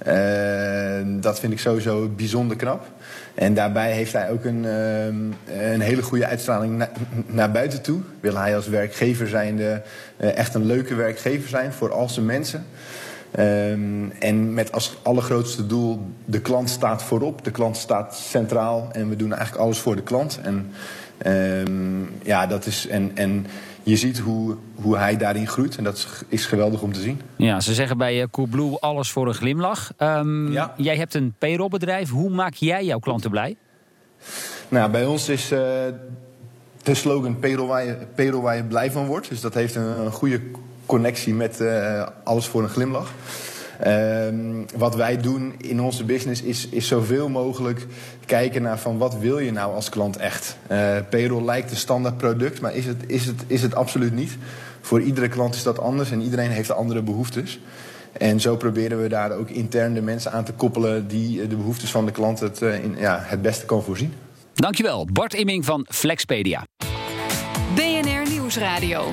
Uh, 0.07 1.21
dat 1.23 1.41
vind 1.41 1.53
ik 1.53 1.59
sowieso 1.59 2.09
bijzonder 2.09 2.57
knap. 2.57 2.87
En 3.35 3.55
daarbij 3.55 3.93
heeft 3.93 4.13
hij 4.13 4.31
ook 4.31 4.45
een, 4.45 4.65
uh, 4.65 5.73
een 5.73 5.81
hele 5.81 6.03
goede 6.03 6.27
uitstraling 6.27 6.77
na, 6.77 6.91
naar 7.27 7.51
buiten 7.51 7.83
toe. 7.83 8.01
Wil 8.21 8.37
hij 8.37 8.57
als 8.57 8.69
werkgever 8.69 9.29
zijnde 9.29 9.83
echt 10.17 10.55
een 10.55 10.67
leuke 10.67 10.95
werkgever 10.95 11.49
zijn 11.49 11.73
voor 11.73 11.93
al 11.93 12.09
zijn 12.09 12.27
mensen. 12.27 12.67
En 14.19 14.55
met 14.55 14.73
als 14.73 14.97
allergrootste 15.03 15.67
doel, 15.67 16.07
de 16.25 16.41
klant 16.41 16.71
staat 16.71 17.03
voorop, 17.03 17.45
de 17.45 17.51
klant 17.51 17.77
staat 17.77 18.15
centraal 18.17 18.89
en 18.93 19.09
we 19.09 19.17
doen 19.17 19.33
eigenlijk 19.33 19.63
alles 19.63 19.79
voor 19.79 19.97
de 19.97 20.03
klant. 20.03 20.41
En 20.43 20.71
Um, 21.27 22.11
ja, 22.23 22.47
dat 22.47 22.67
is. 22.67 22.87
En, 22.87 23.11
en 23.15 23.47
je 23.83 23.97
ziet 23.97 24.19
hoe, 24.19 24.57
hoe 24.75 24.97
hij 24.97 25.17
daarin 25.17 25.49
groeit. 25.49 25.77
En 25.77 25.85
dat 25.85 26.25
is, 26.29 26.47
geweldig 26.47 26.83
om 26.83 26.93
te 26.93 27.01
zien. 27.01 27.21
Ja, 27.37 27.61
ze 27.61 27.75
zeggen 27.75 27.99
bij 27.99 28.21
uh, 28.21 28.25
Coolblue 28.31 28.79
alles 28.79 29.11
voor 29.11 29.27
een 29.27 29.35
glimlach. 29.35 29.93
Um, 29.99 30.53
ja. 30.53 30.75
Jij 30.77 30.97
hebt 30.97 31.15
een 31.15 31.35
payrollbedrijf. 31.39 32.11
Hoe 32.11 32.31
maak 32.31 32.55
jij 32.55 32.85
jouw 32.85 32.99
klanten 32.99 33.31
blij? 33.31 33.57
Nou, 34.69 34.91
bij 34.91 35.05
ons 35.05 35.29
is 35.29 35.53
uh, 35.53 35.59
de 36.83 36.95
slogan 36.95 37.39
payroll 37.39 37.69
waar, 37.69 37.85
je, 37.85 37.97
payroll 38.15 38.43
waar 38.43 38.57
je 38.57 38.65
blij 38.65 38.91
van 38.91 39.07
wordt. 39.07 39.29
Dus 39.29 39.41
dat 39.41 39.55
heeft 39.55 39.75
een, 39.75 40.01
een 40.01 40.13
goede 40.13 40.41
connectie 40.87 41.35
met 41.35 41.61
uh, 41.61 42.07
alles 42.25 42.47
voor 42.47 42.63
een 42.63 42.69
glimlach. 42.69 43.13
Um, 43.87 44.67
wat 44.77 44.95
wij 44.95 45.17
doen 45.17 45.55
in 45.59 45.81
onze 45.81 46.05
business 46.05 46.43
is, 46.43 46.69
is 46.69 46.87
zoveel 46.87 47.29
mogelijk 47.29 47.87
kijken 48.27 48.63
naar 48.63 48.79
van 48.79 48.99
wat 48.99 49.19
wil 49.19 49.39
je 49.39 49.53
nou 49.53 49.75
als 49.75 49.89
klant 49.89 50.17
echt. 50.17 50.57
Uh, 50.71 50.97
payroll 51.11 51.45
lijkt 51.45 51.71
een 51.71 51.77
standaard 51.77 52.17
product, 52.17 52.61
maar 52.61 52.75
is 52.75 52.87
het, 52.87 53.05
is, 53.07 53.27
het, 53.27 53.45
is 53.47 53.63
het 53.63 53.75
absoluut 53.75 54.15
niet. 54.15 54.37
Voor 54.81 55.01
iedere 55.01 55.29
klant 55.29 55.55
is 55.55 55.63
dat 55.63 55.79
anders 55.79 56.11
en 56.11 56.21
iedereen 56.21 56.51
heeft 56.51 56.71
andere 56.71 57.03
behoeftes. 57.03 57.61
En 58.13 58.41
zo 58.41 58.57
proberen 58.57 59.03
we 59.03 59.09
daar 59.09 59.33
ook 59.33 59.51
intern 59.51 59.95
de 59.95 60.03
mensen 60.03 60.33
aan 60.33 60.45
te 60.45 60.53
koppelen 60.53 61.09
die 61.09 61.47
de 61.47 61.57
behoeftes 61.57 61.91
van 61.91 62.07
de 62.07 62.13
klant 62.13 62.41
het, 62.41 62.63
uh, 62.63 62.85
in, 62.85 62.97
ja, 62.99 63.21
het 63.23 63.43
beste 63.43 63.65
kan 63.65 63.83
voorzien. 63.83 64.15
Dankjewel, 64.55 65.09
Bart 65.13 65.35
Imming 65.35 65.65
van 65.65 65.87
Flexpedia. 65.89 66.67
BNR 67.75 68.31
Nieuwsradio. 68.31 69.11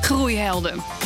Groeihelden. 0.00 0.99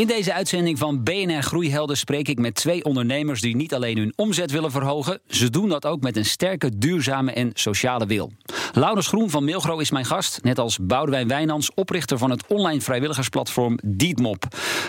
In 0.00 0.06
deze 0.06 0.32
uitzending 0.32 0.78
van 0.78 1.02
BNR 1.02 1.42
Groeihelden 1.42 1.96
spreek 1.96 2.28
ik 2.28 2.38
met 2.38 2.54
twee 2.54 2.84
ondernemers 2.84 3.40
die 3.40 3.56
niet 3.56 3.74
alleen 3.74 3.98
hun 3.98 4.12
omzet 4.16 4.50
willen 4.50 4.70
verhogen, 4.70 5.20
ze 5.26 5.50
doen 5.50 5.68
dat 5.68 5.86
ook 5.86 6.00
met 6.00 6.16
een 6.16 6.24
sterke, 6.24 6.78
duurzame 6.78 7.32
en 7.32 7.50
sociale 7.54 8.06
wil. 8.06 8.32
Laurens 8.72 9.06
Groen 9.06 9.30
van 9.30 9.44
Mailgro 9.44 9.78
is 9.78 9.90
mijn 9.90 10.04
gast, 10.04 10.42
net 10.42 10.58
als 10.58 10.78
Boudewijn 10.82 11.28
Wijnands, 11.28 11.74
oprichter 11.74 12.18
van 12.18 12.30
het 12.30 12.46
online 12.46 12.80
vrijwilligersplatform 12.80 13.78
Dietmop. 13.84 14.44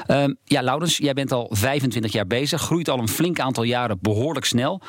Uh, 0.07 0.23
ja, 0.43 0.61
Laurens, 0.61 0.97
jij 0.97 1.13
bent 1.13 1.31
al 1.31 1.47
25 1.49 2.11
jaar 2.11 2.27
bezig, 2.27 2.61
groeit 2.61 2.89
al 2.89 2.99
een 2.99 3.09
flink 3.09 3.39
aantal 3.39 3.63
jaren 3.63 3.97
behoorlijk 4.01 4.45
snel. 4.45 4.81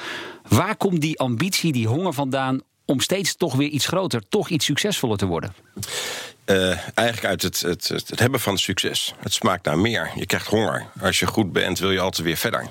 Waar 0.49 0.77
komt 0.77 1.01
die 1.01 1.19
ambitie, 1.19 1.73
die 1.73 1.89
honger 1.89 2.13
vandaan 2.13 2.61
om 2.85 3.01
steeds 3.01 3.37
toch 3.37 3.55
weer 3.55 3.69
iets 3.69 3.87
groter, 3.87 4.23
toch 4.29 4.49
iets 4.49 4.65
succesvoller 4.65 5.17
te 5.17 5.27
worden? 5.27 5.55
Uh, 6.53 6.79
eigenlijk 6.95 7.27
uit 7.27 7.43
het, 7.43 7.61
het, 7.61 7.89
het, 7.89 8.19
hebben 8.19 8.41
van 8.41 8.59
succes. 8.59 9.15
Het 9.19 9.33
smaakt 9.33 9.65
naar 9.65 9.79
meer. 9.79 10.11
Je 10.15 10.27
krijgt 10.27 10.47
honger. 10.47 10.87
Als 11.01 11.19
je 11.19 11.27
goed 11.27 11.53
bent, 11.53 11.79
wil 11.79 11.91
je 11.91 12.01
altijd 12.01 12.27
weer 12.27 12.37
verder. 12.37 12.71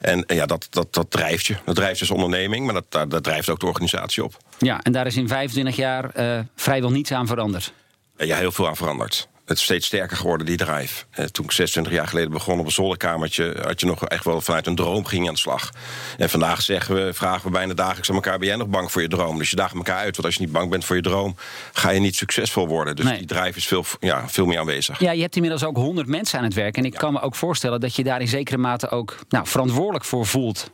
En 0.00 0.24
ja, 0.26 0.46
dat, 0.46 0.66
dat, 0.70 0.94
dat 0.94 1.10
drijft 1.10 1.46
je. 1.46 1.56
Dat 1.64 1.74
drijft 1.74 1.98
dus 1.98 2.10
onderneming, 2.10 2.64
maar 2.64 2.74
dat, 2.74 2.84
dat, 2.88 3.10
dat 3.10 3.24
drijft 3.24 3.48
ook 3.48 3.60
de 3.60 3.66
organisatie 3.66 4.24
op. 4.24 4.36
Ja, 4.58 4.82
en 4.82 4.92
daar 4.92 5.06
is 5.06 5.16
in 5.16 5.28
25 5.28 5.76
jaar 5.76 6.10
uh, 6.16 6.38
vrijwel 6.54 6.90
niets 6.90 7.12
aan 7.12 7.26
veranderd. 7.26 7.72
Ja, 8.16 8.36
heel 8.36 8.52
veel 8.52 8.68
aan 8.68 8.76
veranderd 8.76 9.28
het 9.46 9.56
is 9.56 9.64
steeds 9.64 9.86
sterker 9.86 10.16
geworden, 10.16 10.46
die 10.46 10.56
drive. 10.56 11.04
Eh, 11.10 11.24
toen 11.24 11.44
ik 11.44 11.52
26 11.52 11.92
jaar 11.92 12.08
geleden 12.08 12.30
begon 12.30 12.58
op 12.58 12.64
een 12.64 12.72
zolderkamertje... 12.72 13.56
had 13.62 13.80
je 13.80 13.86
nog 13.86 14.04
echt 14.04 14.24
wel 14.24 14.40
vanuit 14.40 14.66
een 14.66 14.74
droom 14.74 15.04
ging 15.04 15.28
aan 15.28 15.34
de 15.34 15.40
slag. 15.40 15.70
En 16.16 16.30
vandaag 16.30 16.62
zeggen 16.62 16.94
we, 16.94 17.14
vragen 17.14 17.44
we 17.44 17.50
bijna 17.50 17.74
dagelijks 17.74 18.08
aan 18.08 18.14
elkaar... 18.14 18.38
ben 18.38 18.48
jij 18.48 18.56
nog 18.56 18.68
bang 18.68 18.92
voor 18.92 19.02
je 19.02 19.08
droom? 19.08 19.38
Dus 19.38 19.50
je 19.50 19.56
daagt 19.56 19.74
elkaar 19.74 19.98
uit. 19.98 20.16
Want 20.16 20.24
als 20.24 20.34
je 20.34 20.40
niet 20.40 20.52
bang 20.52 20.70
bent 20.70 20.84
voor 20.84 20.96
je 20.96 21.02
droom... 21.02 21.36
ga 21.72 21.90
je 21.90 22.00
niet 22.00 22.16
succesvol 22.16 22.68
worden. 22.68 22.96
Dus 22.96 23.04
nee. 23.04 23.18
die 23.18 23.26
drive 23.26 23.56
is 23.56 23.66
veel, 23.66 23.84
ja, 24.00 24.28
veel 24.28 24.46
meer 24.46 24.58
aanwezig. 24.58 25.00
Ja, 25.00 25.12
je 25.12 25.22
hebt 25.22 25.34
inmiddels 25.34 25.64
ook 25.64 25.76
100 25.76 26.06
mensen 26.06 26.38
aan 26.38 26.44
het 26.44 26.54
werk. 26.54 26.76
En 26.76 26.84
ik 26.84 26.92
ja. 26.92 26.98
kan 26.98 27.12
me 27.12 27.20
ook 27.20 27.34
voorstellen 27.34 27.80
dat 27.80 27.96
je 27.96 28.04
daar 28.04 28.20
in 28.20 28.28
zekere 28.28 28.58
mate 28.58 28.88
ook 28.90 29.18
nou, 29.28 29.46
verantwoordelijk 29.46 30.04
voor 30.04 30.26
voelt. 30.26 30.70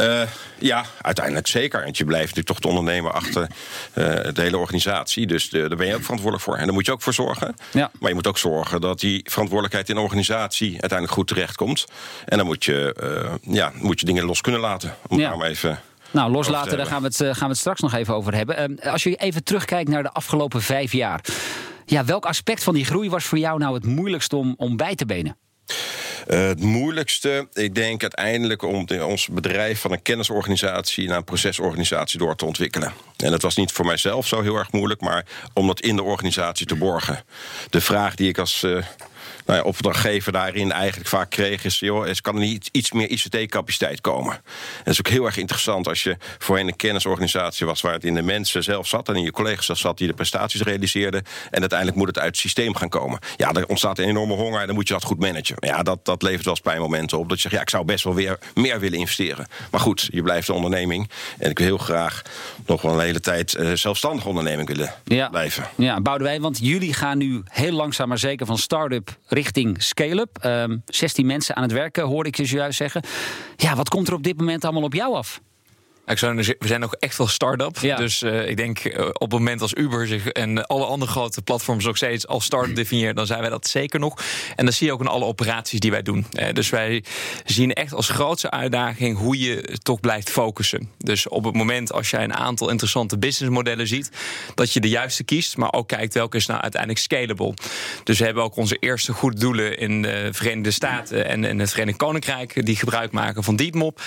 Uh, 0.00 0.22
ja, 0.58 0.84
uiteindelijk 1.02 1.46
zeker. 1.46 1.82
Want 1.82 1.96
je 1.96 2.04
blijft 2.04 2.26
natuurlijk 2.26 2.48
toch 2.48 2.58
de 2.58 2.68
ondernemer 2.68 3.12
achter 3.12 3.42
uh, 3.42 4.04
de 4.32 4.40
hele 4.40 4.58
organisatie. 4.58 5.26
Dus 5.26 5.50
de, 5.50 5.68
daar 5.68 5.76
ben 5.76 5.86
je 5.86 5.94
ook 5.94 6.02
verantwoordelijk 6.02 6.44
voor. 6.44 6.56
En 6.56 6.64
daar 6.64 6.74
moet 6.74 6.86
je 6.86 6.92
ook 6.92 7.02
voor 7.02 7.14
zorgen. 7.14 7.56
Ja. 7.70 7.90
Maar 8.00 8.08
je 8.08 8.14
moet 8.14 8.26
ook 8.26 8.38
zorgen 8.38 8.80
dat 8.80 9.00
die 9.00 9.20
verantwoordelijkheid 9.24 9.88
in 9.88 9.94
de 9.94 10.00
organisatie 10.00 10.70
uiteindelijk 10.70 11.12
goed 11.12 11.26
terechtkomt. 11.26 11.86
En 12.24 12.36
dan 12.36 12.46
moet 12.46 12.64
je, 12.64 12.96
uh, 13.02 13.54
ja, 13.54 13.72
moet 13.74 14.00
je 14.00 14.06
dingen 14.06 14.24
los 14.24 14.40
kunnen 14.40 14.60
laten. 14.60 14.94
Om 15.08 15.18
ja. 15.18 15.36
maar 15.36 15.48
even. 15.48 15.80
Nou, 16.10 16.30
loslaten, 16.30 16.76
daar 16.76 16.86
gaan 16.86 17.02
we, 17.02 17.06
het, 17.06 17.16
gaan 17.16 17.48
we 17.48 17.52
het 17.52 17.58
straks 17.58 17.80
nog 17.80 17.94
even 17.94 18.14
over 18.14 18.34
hebben. 18.34 18.80
als 18.80 19.02
je 19.02 19.16
even 19.16 19.44
terugkijkt 19.44 19.90
naar 19.90 20.02
de 20.02 20.12
afgelopen 20.12 20.62
vijf 20.62 20.92
jaar. 20.92 21.24
Ja, 21.84 22.04
welk 22.04 22.26
aspect 22.26 22.64
van 22.64 22.74
die 22.74 22.84
groei 22.84 23.10
was 23.10 23.24
voor 23.24 23.38
jou 23.38 23.58
nou 23.58 23.74
het 23.74 23.86
moeilijkst 23.86 24.32
om, 24.32 24.54
om 24.56 24.76
bij 24.76 24.94
te 24.94 25.06
benen? 25.06 25.36
Uh, 26.28 26.46
het 26.46 26.60
moeilijkste, 26.60 27.48
ik 27.52 27.74
denk 27.74 28.02
uiteindelijk 28.02 28.62
om 28.62 28.86
ons 29.02 29.28
bedrijf 29.28 29.80
van 29.80 29.92
een 29.92 30.02
kennisorganisatie 30.02 31.08
naar 31.08 31.16
een 31.16 31.24
procesorganisatie 31.24 32.18
door 32.18 32.36
te 32.36 32.44
ontwikkelen. 32.44 32.92
En 33.16 33.30
dat 33.30 33.42
was 33.42 33.56
niet 33.56 33.72
voor 33.72 33.86
mijzelf 33.86 34.26
zo 34.26 34.42
heel 34.42 34.56
erg 34.56 34.72
moeilijk, 34.72 35.00
maar 35.00 35.26
om 35.54 35.66
dat 35.66 35.80
in 35.80 35.96
de 35.96 36.02
organisatie 36.02 36.66
te 36.66 36.76
borgen. 36.76 37.24
De 37.70 37.80
vraag 37.80 38.14
die 38.14 38.28
ik 38.28 38.38
als. 38.38 38.62
Uh, 38.62 38.84
nou 39.48 39.60
ja, 39.60 39.66
opdrachtgever 39.66 40.32
daarin 40.32 40.72
eigenlijk 40.72 41.08
vaak 41.08 41.30
kreeg... 41.30 41.64
is, 41.64 41.78
joh, 41.78 42.08
er 42.08 42.22
kan 42.22 42.34
er 42.34 42.40
niet 42.40 42.68
iets 42.72 42.92
meer 42.92 43.08
ICT-capaciteit 43.08 44.00
komen. 44.00 44.32
En 44.32 44.42
dat 44.84 44.92
is 44.92 44.98
ook 44.98 45.08
heel 45.08 45.24
erg 45.24 45.36
interessant 45.36 45.88
als 45.88 46.02
je 46.02 46.16
voorheen 46.38 46.68
een 46.68 46.76
kennisorganisatie 46.76 47.66
was... 47.66 47.80
waar 47.80 47.92
het 47.92 48.04
in 48.04 48.14
de 48.14 48.22
mensen 48.22 48.62
zelf 48.62 48.86
zat 48.86 49.08
en 49.08 49.16
in 49.16 49.22
je 49.22 49.30
collega's 49.30 49.80
zat... 49.80 49.98
die 49.98 50.06
de 50.06 50.12
prestaties 50.12 50.62
realiseerden. 50.62 51.22
En 51.50 51.60
uiteindelijk 51.60 51.98
moet 51.98 52.06
het 52.06 52.18
uit 52.18 52.26
het 52.26 52.36
systeem 52.36 52.74
gaan 52.74 52.88
komen. 52.88 53.18
Ja, 53.36 53.52
er 53.52 53.66
ontstaat 53.66 53.98
een 53.98 54.08
enorme 54.08 54.34
honger 54.34 54.60
en 54.60 54.66
dan 54.66 54.74
moet 54.74 54.88
je 54.88 54.94
dat 54.94 55.04
goed 55.04 55.18
managen. 55.18 55.56
Ja, 55.58 55.82
dat, 55.82 56.04
dat 56.04 56.22
levert 56.22 56.44
wel 56.44 56.54
eens 56.54 56.62
pijnmomenten 56.62 57.18
op. 57.18 57.28
Dat 57.28 57.36
je 57.36 57.42
zegt, 57.42 57.54
ja, 57.54 57.60
ik 57.60 57.70
zou 57.70 57.84
best 57.84 58.04
wel 58.04 58.14
weer 58.14 58.38
meer 58.54 58.80
willen 58.80 58.98
investeren. 58.98 59.46
Maar 59.70 59.80
goed, 59.80 60.08
je 60.10 60.22
blijft 60.22 60.48
een 60.48 60.54
onderneming. 60.54 61.10
En 61.38 61.50
ik 61.50 61.58
wil 61.58 61.66
heel 61.66 61.78
graag 61.78 62.22
nog 62.66 62.82
wel 62.82 62.92
een 62.92 63.00
hele 63.00 63.20
tijd 63.20 63.54
uh, 63.54 63.72
zelfstandige 63.72 64.28
onderneming 64.28 64.68
willen 64.68 64.94
ja. 65.04 65.28
blijven. 65.28 65.68
Ja, 65.76 66.02
wij, 66.02 66.40
want 66.40 66.58
jullie 66.60 66.94
gaan 66.94 67.18
nu 67.18 67.42
heel 67.48 67.72
langzaam 67.72 68.08
maar 68.08 68.18
zeker 68.18 68.46
van 68.46 68.58
start-up 68.58 69.16
richting 69.38 69.82
scale-up. 69.82 70.44
Um, 70.44 70.50
ehm, 70.50 70.78
16 70.86 71.26
mensen 71.26 71.56
aan 71.56 71.62
het 71.62 71.72
werken, 71.72 72.04
hoorde 72.04 72.28
ik 72.28 72.36
je 72.36 72.46
juist 72.46 72.76
zeggen. 72.76 73.02
Ja, 73.56 73.74
wat 73.76 73.88
komt 73.88 74.08
er 74.08 74.14
op 74.14 74.22
dit 74.22 74.38
moment 74.38 74.64
allemaal 74.64 74.82
op 74.82 74.94
jou 74.94 75.14
af? 75.14 75.40
Ik 76.08 76.18
zou, 76.18 76.36
we 76.36 76.66
zijn 76.66 76.80
nog 76.80 76.94
echt 76.94 77.16
wel 77.18 77.26
start-up. 77.26 77.80
Dus 77.96 78.22
uh, 78.22 78.48
ik 78.48 78.56
denk 78.56 78.84
uh, 78.84 79.06
op 79.06 79.20
het 79.20 79.30
moment 79.30 79.62
als 79.62 79.74
Uber 79.74 80.06
zich 80.06 80.28
en 80.28 80.66
alle 80.66 80.84
andere 80.84 81.10
grote 81.10 81.42
platforms 81.42 81.84
nog 81.84 81.96
steeds 81.96 82.26
als 82.26 82.44
start-up 82.44 82.76
definiëren, 82.82 83.14
dan 83.14 83.26
zijn 83.26 83.40
wij 83.40 83.50
dat 83.50 83.66
zeker 83.66 84.00
nog. 84.00 84.14
En 84.56 84.64
dat 84.64 84.74
zie 84.74 84.86
je 84.86 84.92
ook 84.92 85.00
in 85.00 85.06
alle 85.06 85.24
operaties 85.24 85.80
die 85.80 85.90
wij 85.90 86.02
doen. 86.02 86.26
Uh, 86.32 86.52
dus 86.52 86.70
wij 86.70 87.04
zien 87.44 87.72
echt 87.72 87.92
als 87.94 88.08
grootste 88.08 88.50
uitdaging 88.50 89.18
hoe 89.18 89.38
je 89.38 89.78
toch 89.82 90.00
blijft 90.00 90.30
focussen. 90.30 90.90
Dus 90.98 91.28
op 91.28 91.44
het 91.44 91.54
moment 91.54 91.92
als 91.92 92.10
jij 92.10 92.24
een 92.24 92.34
aantal 92.34 92.70
interessante 92.70 93.18
businessmodellen 93.18 93.86
ziet, 93.86 94.10
dat 94.54 94.72
je 94.72 94.80
de 94.80 94.88
juiste 94.88 95.24
kiest, 95.24 95.56
maar 95.56 95.72
ook 95.72 95.88
kijkt 95.88 96.14
welke 96.14 96.36
is 96.36 96.46
nou 96.46 96.60
uiteindelijk 96.60 97.00
scalable. 97.00 97.54
Dus 98.04 98.18
we 98.18 98.24
hebben 98.24 98.42
ook 98.42 98.56
onze 98.56 98.76
eerste 98.76 99.12
goede 99.12 99.38
doelen 99.38 99.78
in 99.78 100.02
de 100.02 100.28
Verenigde 100.32 100.70
Staten 100.70 101.28
en 101.28 101.44
in 101.44 101.58
het 101.58 101.70
Verenigd 101.70 101.98
Koninkrijk 101.98 102.66
die 102.66 102.76
gebruik 102.76 103.12
maken 103.12 103.44
van 103.44 103.56
Dietmop. 103.56 104.00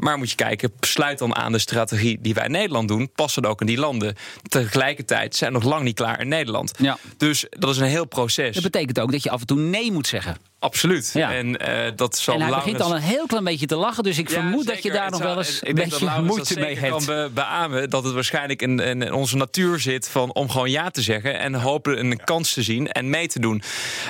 maar 0.00 0.18
moet 0.18 0.30
je 0.30 0.36
kijken, 0.36 0.72
sluit 0.80 1.20
dan 1.28 1.36
aan 1.36 1.52
de 1.52 1.58
strategie 1.58 2.18
die 2.20 2.34
wij 2.34 2.44
in 2.44 2.50
Nederland 2.50 2.88
doen, 2.88 3.10
passen 3.14 3.44
ook 3.44 3.60
in 3.60 3.66
die 3.66 3.78
landen. 3.78 4.14
Tegelijkertijd 4.48 5.36
zijn 5.36 5.52
nog 5.52 5.62
lang 5.62 5.82
niet 5.82 5.94
klaar 5.94 6.20
in 6.20 6.28
Nederland. 6.28 6.72
Ja. 6.78 6.98
Dus 7.16 7.46
dat 7.50 7.70
is 7.70 7.78
een 7.78 7.86
heel 7.86 8.04
proces. 8.04 8.54
Dat 8.54 8.62
betekent 8.62 9.00
ook 9.00 9.12
dat 9.12 9.22
je 9.22 9.30
af 9.30 9.40
en 9.40 9.46
toe 9.46 9.58
nee 9.58 9.92
moet 9.92 10.06
zeggen. 10.06 10.36
Absoluut. 10.58 11.10
Ja. 11.14 11.32
En 11.32 11.46
uh, 11.46 11.90
dat 11.96 12.18
zal 12.18 12.34
En 12.34 12.40
hij 12.40 12.50
begint 12.50 12.80
al 12.80 12.94
een 12.94 13.02
heel 13.02 13.26
klein 13.26 13.44
beetje 13.44 13.66
te 13.66 13.76
lachen, 13.76 14.02
dus 14.04 14.18
ik 14.18 14.30
vermoed 14.30 14.66
dat 14.66 14.82
je 14.82 14.90
daar 14.90 15.10
nog 15.10 15.22
wel 15.22 15.38
eens 15.38 15.60
een 15.62 15.74
beetje 15.74 16.20
moeite 16.22 16.60
mee 16.60 16.78
hebt. 16.78 17.00
Ik 17.00 17.06
kan 17.06 17.30
beamen 17.34 17.90
dat 17.90 18.04
het 18.04 18.14
waarschijnlijk 18.14 18.62
in, 18.62 18.80
in, 18.80 19.12
onze 19.12 19.36
natuur 19.36 19.80
zit 19.80 20.08
van 20.08 20.34
om 20.34 20.50
gewoon 20.50 20.70
ja 20.70 20.90
te 20.90 21.02
zeggen 21.02 21.38
en 21.38 21.54
hopen 21.54 21.98
een 21.98 22.20
kans 22.24 22.52
te 22.52 22.62
zien 22.62 22.92
en 22.92 23.10
mee 23.10 23.28
te 23.28 23.40
doen. 23.40 23.62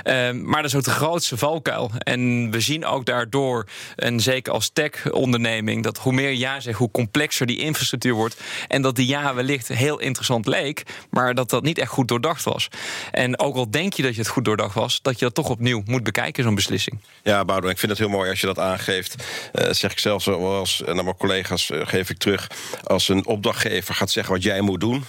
Uh, 0.04 0.30
maar 0.30 0.62
dat 0.62 0.70
is 0.70 0.74
ook 0.74 0.84
de 0.84 0.90
grootste 0.90 1.36
valkuil. 1.36 1.90
En 1.98 2.50
we 2.50 2.60
zien 2.60 2.84
ook 2.84 3.04
daardoor, 3.04 3.66
en 3.96 4.20
zeker 4.20 4.52
als 4.52 4.70
tech-onderneming, 4.72 5.82
dat 5.82 5.98
hoe 5.98 6.12
meer 6.12 6.32
ja 6.32 6.60
zegt, 6.60 6.78
hoe 6.78 6.90
complexer 6.90 7.46
die 7.46 7.58
infrastructuur 7.58 8.14
wordt. 8.14 8.36
En 8.68 8.82
dat 8.82 8.96
die 8.96 9.06
ja 9.06 9.34
wellicht 9.34 9.68
heel 9.68 10.00
interessant 10.00 10.46
leek, 10.46 10.82
maar 11.10 11.34
dat 11.34 11.50
dat 11.50 11.62
niet 11.62 11.78
echt 11.78 11.90
goed 11.90 12.08
doordacht 12.08 12.44
was. 12.44 12.68
En 13.10 13.38
ook 13.38 13.56
al 13.56 13.70
denk 13.70 13.92
je 13.92 14.02
dat 14.02 14.14
je 14.14 14.20
het 14.20 14.30
goed 14.30 14.44
doordacht 14.44 14.74
was, 14.74 15.02
dat 15.02 15.18
je 15.18 15.24
dat 15.24 15.34
toch 15.34 15.48
opnieuw 15.48 15.82
moet 15.84 16.02
bekijken 16.02 16.35
zo'n 16.44 16.54
beslissing. 16.54 17.00
Ja, 17.22 17.44
Boudewijn, 17.44 17.72
ik 17.72 17.78
vind 17.78 17.92
het 17.92 18.00
heel 18.00 18.10
mooi 18.10 18.30
als 18.30 18.40
je 18.40 18.46
dat 18.46 18.58
aangeeft. 18.58 19.14
Uh, 19.52 19.72
zeg 19.72 19.92
ik 19.92 19.98
zelf 19.98 20.22
zoals 20.22 20.82
naar 20.86 21.04
mijn 21.04 21.16
collega's 21.16 21.70
uh, 21.70 21.86
geef 21.86 22.10
ik 22.10 22.18
terug. 22.18 22.50
Als 22.84 23.08
een 23.08 23.26
opdrachtgever 23.26 23.94
gaat 23.94 24.10
zeggen 24.10 24.32
wat 24.32 24.42
jij 24.42 24.60
moet 24.60 24.80
doen. 24.80 25.04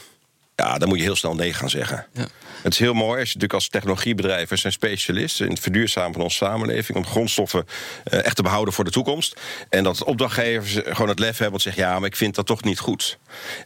Ja, 0.55 0.77
dan 0.77 0.88
moet 0.88 0.98
je 0.98 1.03
heel 1.03 1.15
snel 1.15 1.36
nee 1.36 1.53
gaan 1.53 1.69
zeggen. 1.69 2.05
Ja. 2.13 2.27
Het 2.62 2.74
is 2.74 2.79
heel 2.79 2.93
mooi 2.93 3.19
als 3.19 3.31
je 3.31 3.36
natuurlijk 3.36 3.53
als 3.53 3.69
technologiebedrijf... 3.69 4.50
zijn 4.53 4.74
specialist 4.74 5.41
in 5.41 5.50
het 5.50 5.60
verduurzamen 5.60 6.13
van 6.13 6.22
onze 6.22 6.36
samenleving... 6.36 6.98
om 6.98 7.05
grondstoffen 7.05 7.65
echt 8.03 8.36
te 8.36 8.41
behouden 8.41 8.74
voor 8.74 8.84
de 8.84 8.91
toekomst. 8.91 9.39
En 9.69 9.84
dat 9.84 10.03
opdrachtgevers 10.03 10.74
gewoon 10.74 11.10
het 11.10 11.19
lef 11.19 11.38
hebben 11.38 11.51
om 11.51 11.57
te 11.57 11.63
zeggen... 11.63 11.84
ja, 11.84 12.00
maar 12.00 12.10
ik 12.10 12.15
vind 12.15 12.36
dat 12.36 12.46
toch 12.46 12.63
niet 12.63 12.79
goed. 12.79 13.17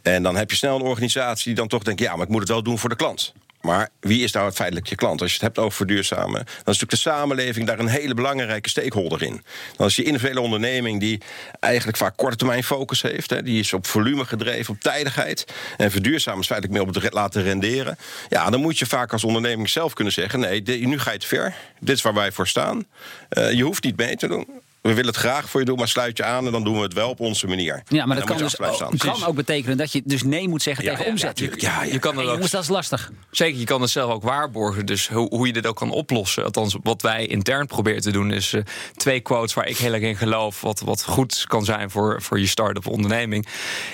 En 0.02 0.24
dan 0.24 0.36
heb 0.36 0.50
je 0.50 0.56
snel 0.56 0.76
een 0.76 0.82
organisatie 0.82 1.46
die 1.46 1.56
dan 1.56 1.68
toch 1.68 1.84
denkt... 1.84 2.02
ja, 2.02 2.16
maar 2.16 2.26
ik 2.26 2.32
moet 2.32 2.40
het 2.40 2.50
wel 2.50 2.64
doen 2.64 2.80
voor 2.80 2.90
de 2.90 2.96
klant. 2.96 3.34
Maar 3.62 3.90
wie 4.00 4.24
is 4.24 4.32
nou 4.32 4.46
het 4.46 4.56
feitelijk 4.56 4.88
je 4.88 4.96
klant? 4.96 5.22
Als 5.22 5.30
je 5.30 5.36
het 5.36 5.46
hebt 5.46 5.58
over 5.58 5.78
verduurzamen, 5.78 6.34
dan 6.34 6.46
is 6.46 6.64
natuurlijk 6.64 6.92
de 6.92 6.98
samenleving 6.98 7.68
daar 7.68 7.80
een 7.80 7.88
hele 7.88 8.14
belangrijke 8.14 8.70
stakeholder 8.70 9.24
in. 9.24 9.44
Dan 9.76 9.88
is 9.88 9.96
je 9.96 10.04
individuele 10.04 10.42
onderneming 10.42 11.00
die 11.00 11.22
eigenlijk 11.60 11.98
vaak 11.98 12.18
korte 12.18 12.36
termijn 12.36 12.64
focus 12.64 13.02
heeft. 13.02 13.30
Hè, 13.30 13.44
die 13.44 13.60
is 13.60 13.74
op 13.74 13.88
volume 13.88 14.26
gedreven, 14.26 14.74
op 14.74 14.80
tijdigheid. 14.80 15.46
En 15.78 15.92
verduurzamen 15.92 16.40
is 16.40 16.48
feitelijk 16.48 16.80
meer 16.80 16.88
op 16.88 16.96
het 16.96 17.14
laten 17.14 17.44
renderen. 17.44 17.98
Ja, 18.30 18.50
dan 18.50 18.62
moet 18.62 18.80
je 18.80 18.86
vaak 18.86 19.12
als 19.12 19.24
onderneming 19.24 19.70
zelf 19.70 19.94
kunnen 19.94 20.14
zeggen: 20.14 20.40
nee, 20.40 20.62
nu 20.88 21.00
ga 21.00 21.12
je 21.12 21.18
te 21.18 21.28
ver. 21.28 21.56
Dit 21.80 21.96
is 21.96 22.02
waar 22.02 22.14
wij 22.14 22.32
voor 22.32 22.48
staan. 22.48 22.86
Uh, 23.30 23.52
je 23.52 23.64
hoeft 23.64 23.84
niet 23.84 23.98
mee 23.98 24.16
te 24.16 24.28
doen 24.28 24.61
we 24.82 24.90
willen 24.90 25.06
het 25.06 25.16
graag 25.16 25.50
voor 25.50 25.60
je 25.60 25.66
doen, 25.66 25.78
maar 25.78 25.88
sluit 25.88 26.18
je 26.18 26.24
aan 26.24 26.46
en 26.46 26.52
dan 26.52 26.64
doen 26.64 26.76
we 26.76 26.82
het 26.82 26.94
wel 26.94 27.10
op 27.10 27.20
onze 27.20 27.48
manier. 27.48 27.84
Ja, 27.88 28.06
maar 28.06 28.16
dat 28.16 28.26
kan, 28.26 28.38
dus 28.38 28.60
ook, 28.60 28.98
kan 28.98 29.26
ook 29.26 29.36
betekenen 29.36 29.78
dat 29.78 29.92
je 29.92 30.02
dus 30.06 30.24
nee 30.24 30.48
moet 30.48 30.62
zeggen 30.62 30.86
tegen 30.86 31.06
omzet. 31.06 31.40
Ja, 31.40 31.50
ja, 31.56 31.84
je 31.84 32.00
kan 32.00 32.16
dat 32.16 32.26
ook. 32.26 32.52
dat 32.52 32.62
is 32.62 32.68
lastig. 32.68 33.12
Zeker, 33.32 33.60
je 33.60 33.66
kan 33.66 33.82
het 33.82 33.90
zelf 33.90 34.12
ook 34.12 34.24
waarborgen. 34.24 34.86
Dus 34.86 35.08
hoe, 35.08 35.28
hoe 35.30 35.48
je 35.48 35.54
dit 35.54 35.68
ook 35.68 35.76
kan 35.76 35.92
oplossen. 35.92 36.44
Althans, 36.44 36.78
wat 36.84 37.02
wij 37.02 37.26
intern 37.26 37.68
proberen 37.68 38.02
te 38.02 38.12
doen, 38.12 38.32
is 38.32 38.54
uh, 38.54 38.62
twee 38.96 39.20
quotes 39.20 39.54
waar 39.54 39.68
ik 39.68 39.78
heel 39.78 39.94
erg 39.94 40.02
in 40.02 40.16
geloof. 40.16 40.62
Wat, 40.62 40.80
wat 40.80 41.04
goed 41.04 41.46
kan 41.48 41.66
zijn 41.66 41.90
voor, 41.90 42.22
voor 42.22 42.40
je 42.40 42.48
start-up 42.48 42.88
onderneming. 42.88 43.48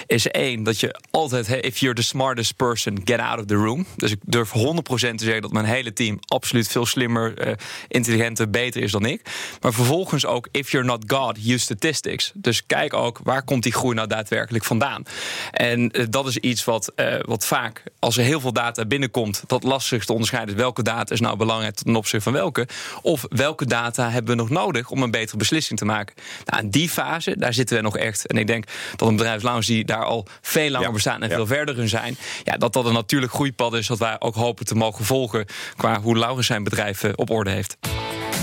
Is 0.05 0.27
één, 0.27 0.63
dat 0.63 0.79
je 0.79 0.95
altijd, 1.11 1.47
if 1.47 1.77
you're 1.77 1.95
the 1.95 2.03
smartest 2.03 2.55
person, 2.55 3.01
get 3.03 3.19
out 3.19 3.39
of 3.39 3.45
the 3.45 3.55
room. 3.55 3.85
Dus 3.95 4.11
ik 4.11 4.19
durf 4.23 4.51
100% 4.51 4.55
te 4.89 5.13
zeggen 5.17 5.41
dat 5.41 5.51
mijn 5.51 5.65
hele 5.65 5.93
team 5.93 6.19
absoluut 6.27 6.67
veel 6.67 6.85
slimmer, 6.85 7.47
uh, 7.47 7.53
intelligenter, 7.87 8.49
beter 8.49 8.81
is 8.81 8.91
dan 8.91 9.05
ik. 9.05 9.21
Maar 9.61 9.73
vervolgens 9.73 10.25
ook, 10.25 10.47
if 10.51 10.71
you're 10.71 10.76
you're 10.77 10.97
not 10.97 11.03
God, 11.07 11.37
use 11.37 11.59
statistics. 11.59 12.31
Dus 12.35 12.65
kijk 12.65 12.93
ook 12.93 13.19
waar 13.23 13.43
komt 13.43 13.63
die 13.63 13.73
groei 13.73 13.95
nou 13.95 14.07
daadwerkelijk 14.07 14.63
vandaan. 14.63 15.03
En 15.51 15.99
uh, 15.99 16.05
dat 16.09 16.27
is 16.27 16.37
iets 16.37 16.63
wat, 16.63 16.91
uh, 16.95 17.15
wat 17.21 17.45
vaak, 17.45 17.83
als 17.99 18.17
er 18.17 18.23
heel 18.23 18.39
veel 18.39 18.53
data 18.53 18.85
binnenkomt, 18.85 19.43
dat 19.47 19.63
lastig 19.63 20.05
te 20.05 20.11
onderscheiden 20.11 20.55
is 20.55 20.61
welke 20.61 20.83
data 20.83 21.13
is 21.13 21.19
nou 21.19 21.37
belangrijk 21.37 21.75
ten 21.75 21.95
opzichte 21.95 22.23
van 22.23 22.33
welke. 22.33 22.67
Of 23.01 23.25
welke 23.29 23.65
data 23.65 24.09
hebben 24.09 24.35
we 24.35 24.41
nog 24.41 24.49
nodig 24.49 24.89
om 24.89 25.03
een 25.03 25.11
betere 25.11 25.37
beslissing 25.37 25.79
te 25.79 25.85
maken. 25.85 26.15
Nou, 26.45 26.63
in 26.63 26.69
die 26.69 26.89
fase, 26.89 27.37
daar 27.37 27.53
zitten 27.53 27.75
we 27.75 27.81
nog 27.81 27.97
echt. 27.97 28.27
En 28.27 28.37
ik 28.37 28.47
denk 28.47 28.65
dat 28.95 29.07
een 29.07 29.15
bedrijfslounge 29.15 29.65
die 29.65 29.85
daar 29.85 30.05
al 30.05 30.27
veel 30.41 30.69
langer 30.69 30.87
ja, 30.87 30.93
bestaan 30.93 31.21
en 31.21 31.29
ja. 31.29 31.35
veel 31.35 31.47
verder 31.47 31.79
in 31.79 31.89
zijn, 31.89 32.17
ja, 32.43 32.57
dat 32.57 32.73
dat 32.73 32.85
een 32.85 32.93
natuurlijk 32.93 33.33
groeipad 33.33 33.73
is 33.73 33.87
dat 33.87 33.99
wij 33.99 34.15
ook 34.19 34.35
hopen 34.35 34.65
te 34.65 34.75
mogen 34.75 35.05
volgen 35.05 35.45
qua 35.75 36.01
hoe 36.01 36.17
Laurens 36.17 36.47
zijn 36.47 36.63
bedrijf 36.63 37.03
op 37.03 37.29
orde 37.29 37.49
heeft. 37.49 37.77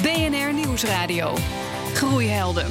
BNR 0.02 0.52
Nieuwsradio. 0.54 1.34
Groeihelden. 1.94 2.66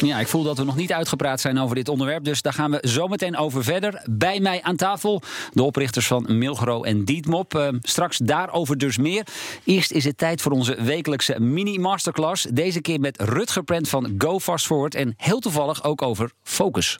Ja, 0.00 0.18
ik 0.18 0.28
voel 0.28 0.42
dat 0.42 0.58
we 0.58 0.64
nog 0.64 0.76
niet 0.76 0.92
uitgepraat 0.92 1.40
zijn 1.40 1.58
over 1.58 1.74
dit 1.74 1.88
onderwerp. 1.88 2.24
Dus 2.24 2.42
daar 2.42 2.52
gaan 2.52 2.70
we 2.70 2.88
zo 2.88 3.08
meteen 3.08 3.36
over 3.36 3.64
verder. 3.64 4.02
Bij 4.10 4.40
mij 4.40 4.62
aan 4.62 4.76
tafel 4.76 5.22
de 5.52 5.62
oprichters 5.62 6.06
van 6.06 6.38
Milgro 6.38 6.82
en 6.82 7.04
Dietmop. 7.04 7.54
Uh, 7.54 7.68
straks 7.80 8.18
daarover 8.18 8.78
dus 8.78 8.98
meer. 8.98 9.26
Eerst 9.64 9.92
is 9.92 10.04
het 10.04 10.18
tijd 10.18 10.42
voor 10.42 10.52
onze 10.52 10.82
wekelijkse 10.82 11.40
mini-masterclass. 11.40 12.42
Deze 12.42 12.80
keer 12.80 13.00
met 13.00 13.20
Rutger 13.20 13.62
Prent 13.62 13.88
van 13.88 14.14
Go 14.18 14.40
Fast 14.40 14.66
Forward. 14.66 14.94
En 14.94 15.14
heel 15.16 15.38
toevallig 15.38 15.84
ook 15.84 16.02
over 16.02 16.30
focus. 16.42 16.98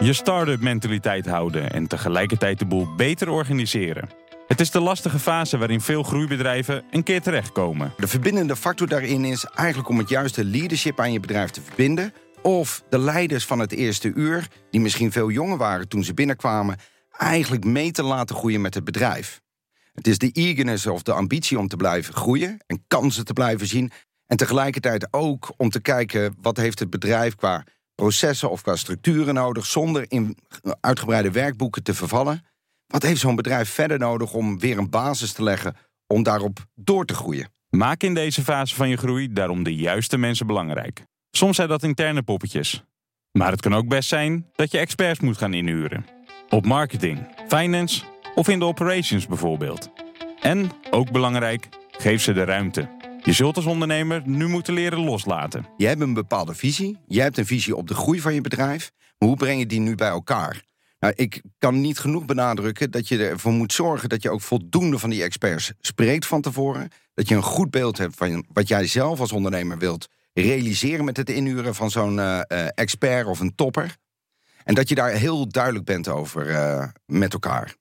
Je 0.00 0.12
start-up 0.12 0.60
mentaliteit 0.60 1.26
houden 1.26 1.72
en 1.72 1.86
tegelijkertijd 1.86 2.58
de 2.58 2.66
boel 2.66 2.86
beter 2.96 3.28
organiseren. 3.28 4.21
Het 4.52 4.60
is 4.60 4.70
de 4.70 4.80
lastige 4.80 5.18
fase 5.18 5.58
waarin 5.58 5.80
veel 5.80 6.02
groeibedrijven 6.02 6.84
een 6.90 7.02
keer 7.02 7.22
terechtkomen. 7.22 7.92
De 7.96 8.08
verbindende 8.08 8.56
factor 8.56 8.88
daarin 8.88 9.24
is 9.24 9.44
eigenlijk 9.44 9.88
om 9.88 9.98
het 9.98 10.08
juiste 10.08 10.44
leadership 10.44 11.00
aan 11.00 11.12
je 11.12 11.20
bedrijf 11.20 11.50
te 11.50 11.60
verbinden. 11.62 12.12
Of 12.42 12.82
de 12.88 12.98
leiders 12.98 13.46
van 13.46 13.58
het 13.58 13.72
eerste 13.72 14.12
uur, 14.14 14.48
die 14.70 14.80
misschien 14.80 15.12
veel 15.12 15.30
jonger 15.30 15.56
waren 15.56 15.88
toen 15.88 16.04
ze 16.04 16.14
binnenkwamen, 16.14 16.76
eigenlijk 17.10 17.64
mee 17.64 17.90
te 17.90 18.02
laten 18.02 18.36
groeien 18.36 18.60
met 18.60 18.74
het 18.74 18.84
bedrijf. 18.84 19.40
Het 19.92 20.06
is 20.06 20.18
de 20.18 20.30
eagerness 20.32 20.86
of 20.86 21.02
de 21.02 21.12
ambitie 21.12 21.58
om 21.58 21.68
te 21.68 21.76
blijven 21.76 22.14
groeien 22.14 22.64
en 22.66 22.84
kansen 22.88 23.24
te 23.24 23.32
blijven 23.32 23.66
zien. 23.66 23.90
En 24.26 24.36
tegelijkertijd 24.36 25.08
ook 25.10 25.52
om 25.56 25.70
te 25.70 25.80
kijken 25.80 26.36
wat 26.40 26.56
heeft 26.56 26.78
het 26.78 26.90
bedrijf 26.90 27.34
qua 27.34 27.64
processen 27.94 28.50
of 28.50 28.62
qua 28.62 28.76
structuren 28.76 29.34
nodig 29.34 29.66
zonder 29.66 30.04
in 30.08 30.38
uitgebreide 30.80 31.30
werkboeken 31.30 31.82
te 31.82 31.94
vervallen. 31.94 32.50
Wat 32.92 33.02
heeft 33.02 33.20
zo'n 33.20 33.36
bedrijf 33.36 33.68
verder 33.70 33.98
nodig 33.98 34.32
om 34.32 34.58
weer 34.58 34.78
een 34.78 34.90
basis 34.90 35.32
te 35.32 35.42
leggen 35.42 35.76
om 36.06 36.22
daarop 36.22 36.58
door 36.74 37.04
te 37.04 37.14
groeien? 37.14 37.48
Maak 37.70 38.02
in 38.02 38.14
deze 38.14 38.42
fase 38.42 38.74
van 38.74 38.88
je 38.88 38.96
groei 38.96 39.32
daarom 39.32 39.62
de 39.62 39.74
juiste 39.74 40.18
mensen 40.18 40.46
belangrijk. 40.46 41.04
Soms 41.30 41.56
zijn 41.56 41.68
dat 41.68 41.82
interne 41.82 42.22
poppetjes. 42.22 42.84
Maar 43.30 43.50
het 43.50 43.60
kan 43.60 43.74
ook 43.74 43.88
best 43.88 44.08
zijn 44.08 44.46
dat 44.54 44.70
je 44.70 44.78
experts 44.78 45.20
moet 45.20 45.36
gaan 45.36 45.54
inhuren. 45.54 46.06
Op 46.48 46.66
marketing, 46.66 47.28
finance 47.48 48.02
of 48.34 48.48
in 48.48 48.58
de 48.58 48.64
operations 48.64 49.26
bijvoorbeeld. 49.26 49.90
En, 50.40 50.70
ook 50.90 51.10
belangrijk, 51.10 51.68
geef 51.90 52.22
ze 52.22 52.32
de 52.32 52.44
ruimte. 52.44 52.88
Je 53.22 53.32
zult 53.32 53.56
als 53.56 53.66
ondernemer 53.66 54.22
nu 54.24 54.48
moeten 54.48 54.74
leren 54.74 55.04
loslaten. 55.04 55.66
Je 55.76 55.86
hebt 55.86 56.00
een 56.00 56.14
bepaalde 56.14 56.54
visie. 56.54 56.98
Je 57.06 57.20
hebt 57.20 57.38
een 57.38 57.46
visie 57.46 57.76
op 57.76 57.88
de 57.88 57.94
groei 57.94 58.20
van 58.20 58.34
je 58.34 58.40
bedrijf. 58.40 58.90
Maar 59.18 59.28
hoe 59.28 59.38
breng 59.38 59.58
je 59.58 59.66
die 59.66 59.80
nu 59.80 59.94
bij 59.94 60.08
elkaar? 60.08 60.62
Nou, 61.02 61.14
ik 61.16 61.42
kan 61.58 61.80
niet 61.80 61.98
genoeg 61.98 62.24
benadrukken 62.24 62.90
dat 62.90 63.08
je 63.08 63.26
ervoor 63.26 63.52
moet 63.52 63.72
zorgen 63.72 64.08
dat 64.08 64.22
je 64.22 64.30
ook 64.30 64.40
voldoende 64.40 64.98
van 64.98 65.10
die 65.10 65.22
experts 65.22 65.72
spreekt 65.80 66.26
van 66.26 66.40
tevoren. 66.40 66.88
Dat 67.14 67.28
je 67.28 67.34
een 67.34 67.42
goed 67.42 67.70
beeld 67.70 67.98
hebt 67.98 68.16
van 68.16 68.44
wat 68.52 68.68
jij 68.68 68.86
zelf 68.86 69.20
als 69.20 69.32
ondernemer 69.32 69.78
wilt 69.78 70.08
realiseren 70.32 71.04
met 71.04 71.16
het 71.16 71.30
inhuren 71.30 71.74
van 71.74 71.90
zo'n 71.90 72.16
uh, 72.16 72.40
expert 72.74 73.26
of 73.26 73.40
een 73.40 73.54
topper. 73.54 73.96
En 74.64 74.74
dat 74.74 74.88
je 74.88 74.94
daar 74.94 75.10
heel 75.10 75.48
duidelijk 75.48 75.84
bent 75.84 76.08
over 76.08 76.50
uh, 76.50 76.88
met 77.06 77.32
elkaar. 77.32 77.76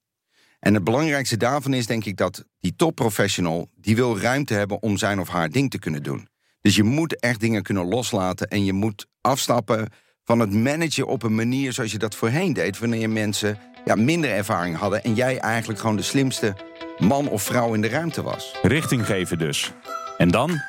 En 0.59 0.73
het 0.73 0.83
belangrijkste 0.83 1.37
daarvan 1.37 1.73
is 1.73 1.87
denk 1.87 2.05
ik 2.05 2.17
dat 2.17 2.45
die 2.59 2.75
topprofessional... 2.75 3.69
die 3.75 3.95
wil 3.95 4.19
ruimte 4.19 4.53
hebben 4.53 4.81
om 4.81 4.97
zijn 4.97 5.19
of 5.19 5.27
haar 5.27 5.49
ding 5.49 5.69
te 5.69 5.79
kunnen 5.79 6.03
doen. 6.03 6.27
Dus 6.61 6.75
je 6.75 6.83
moet 6.83 7.19
echt 7.19 7.39
dingen 7.39 7.63
kunnen 7.63 7.87
loslaten 7.87 8.47
en 8.47 8.65
je 8.65 8.73
moet 8.73 9.07
afstappen 9.21 9.89
van 10.31 10.39
het 10.39 10.53
managen 10.53 11.07
op 11.07 11.23
een 11.23 11.35
manier 11.35 11.73
zoals 11.73 11.91
je 11.91 11.97
dat 11.97 12.15
voorheen 12.15 12.53
deed... 12.53 12.79
wanneer 12.79 13.09
mensen 13.09 13.57
ja, 13.85 13.95
minder 13.95 14.29
ervaring 14.29 14.77
hadden 14.77 15.03
en 15.03 15.13
jij 15.13 15.39
eigenlijk 15.39 15.79
gewoon 15.79 15.95
de 15.95 16.01
slimste 16.01 16.55
man 16.97 17.27
of 17.27 17.43
vrouw 17.43 17.73
in 17.73 17.81
de 17.81 17.89
ruimte 17.89 18.21
was. 18.21 18.55
Richting 18.61 19.05
geven 19.05 19.37
dus. 19.37 19.71
En 20.17 20.29
dan 20.29 20.61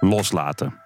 loslaten. 0.00 0.80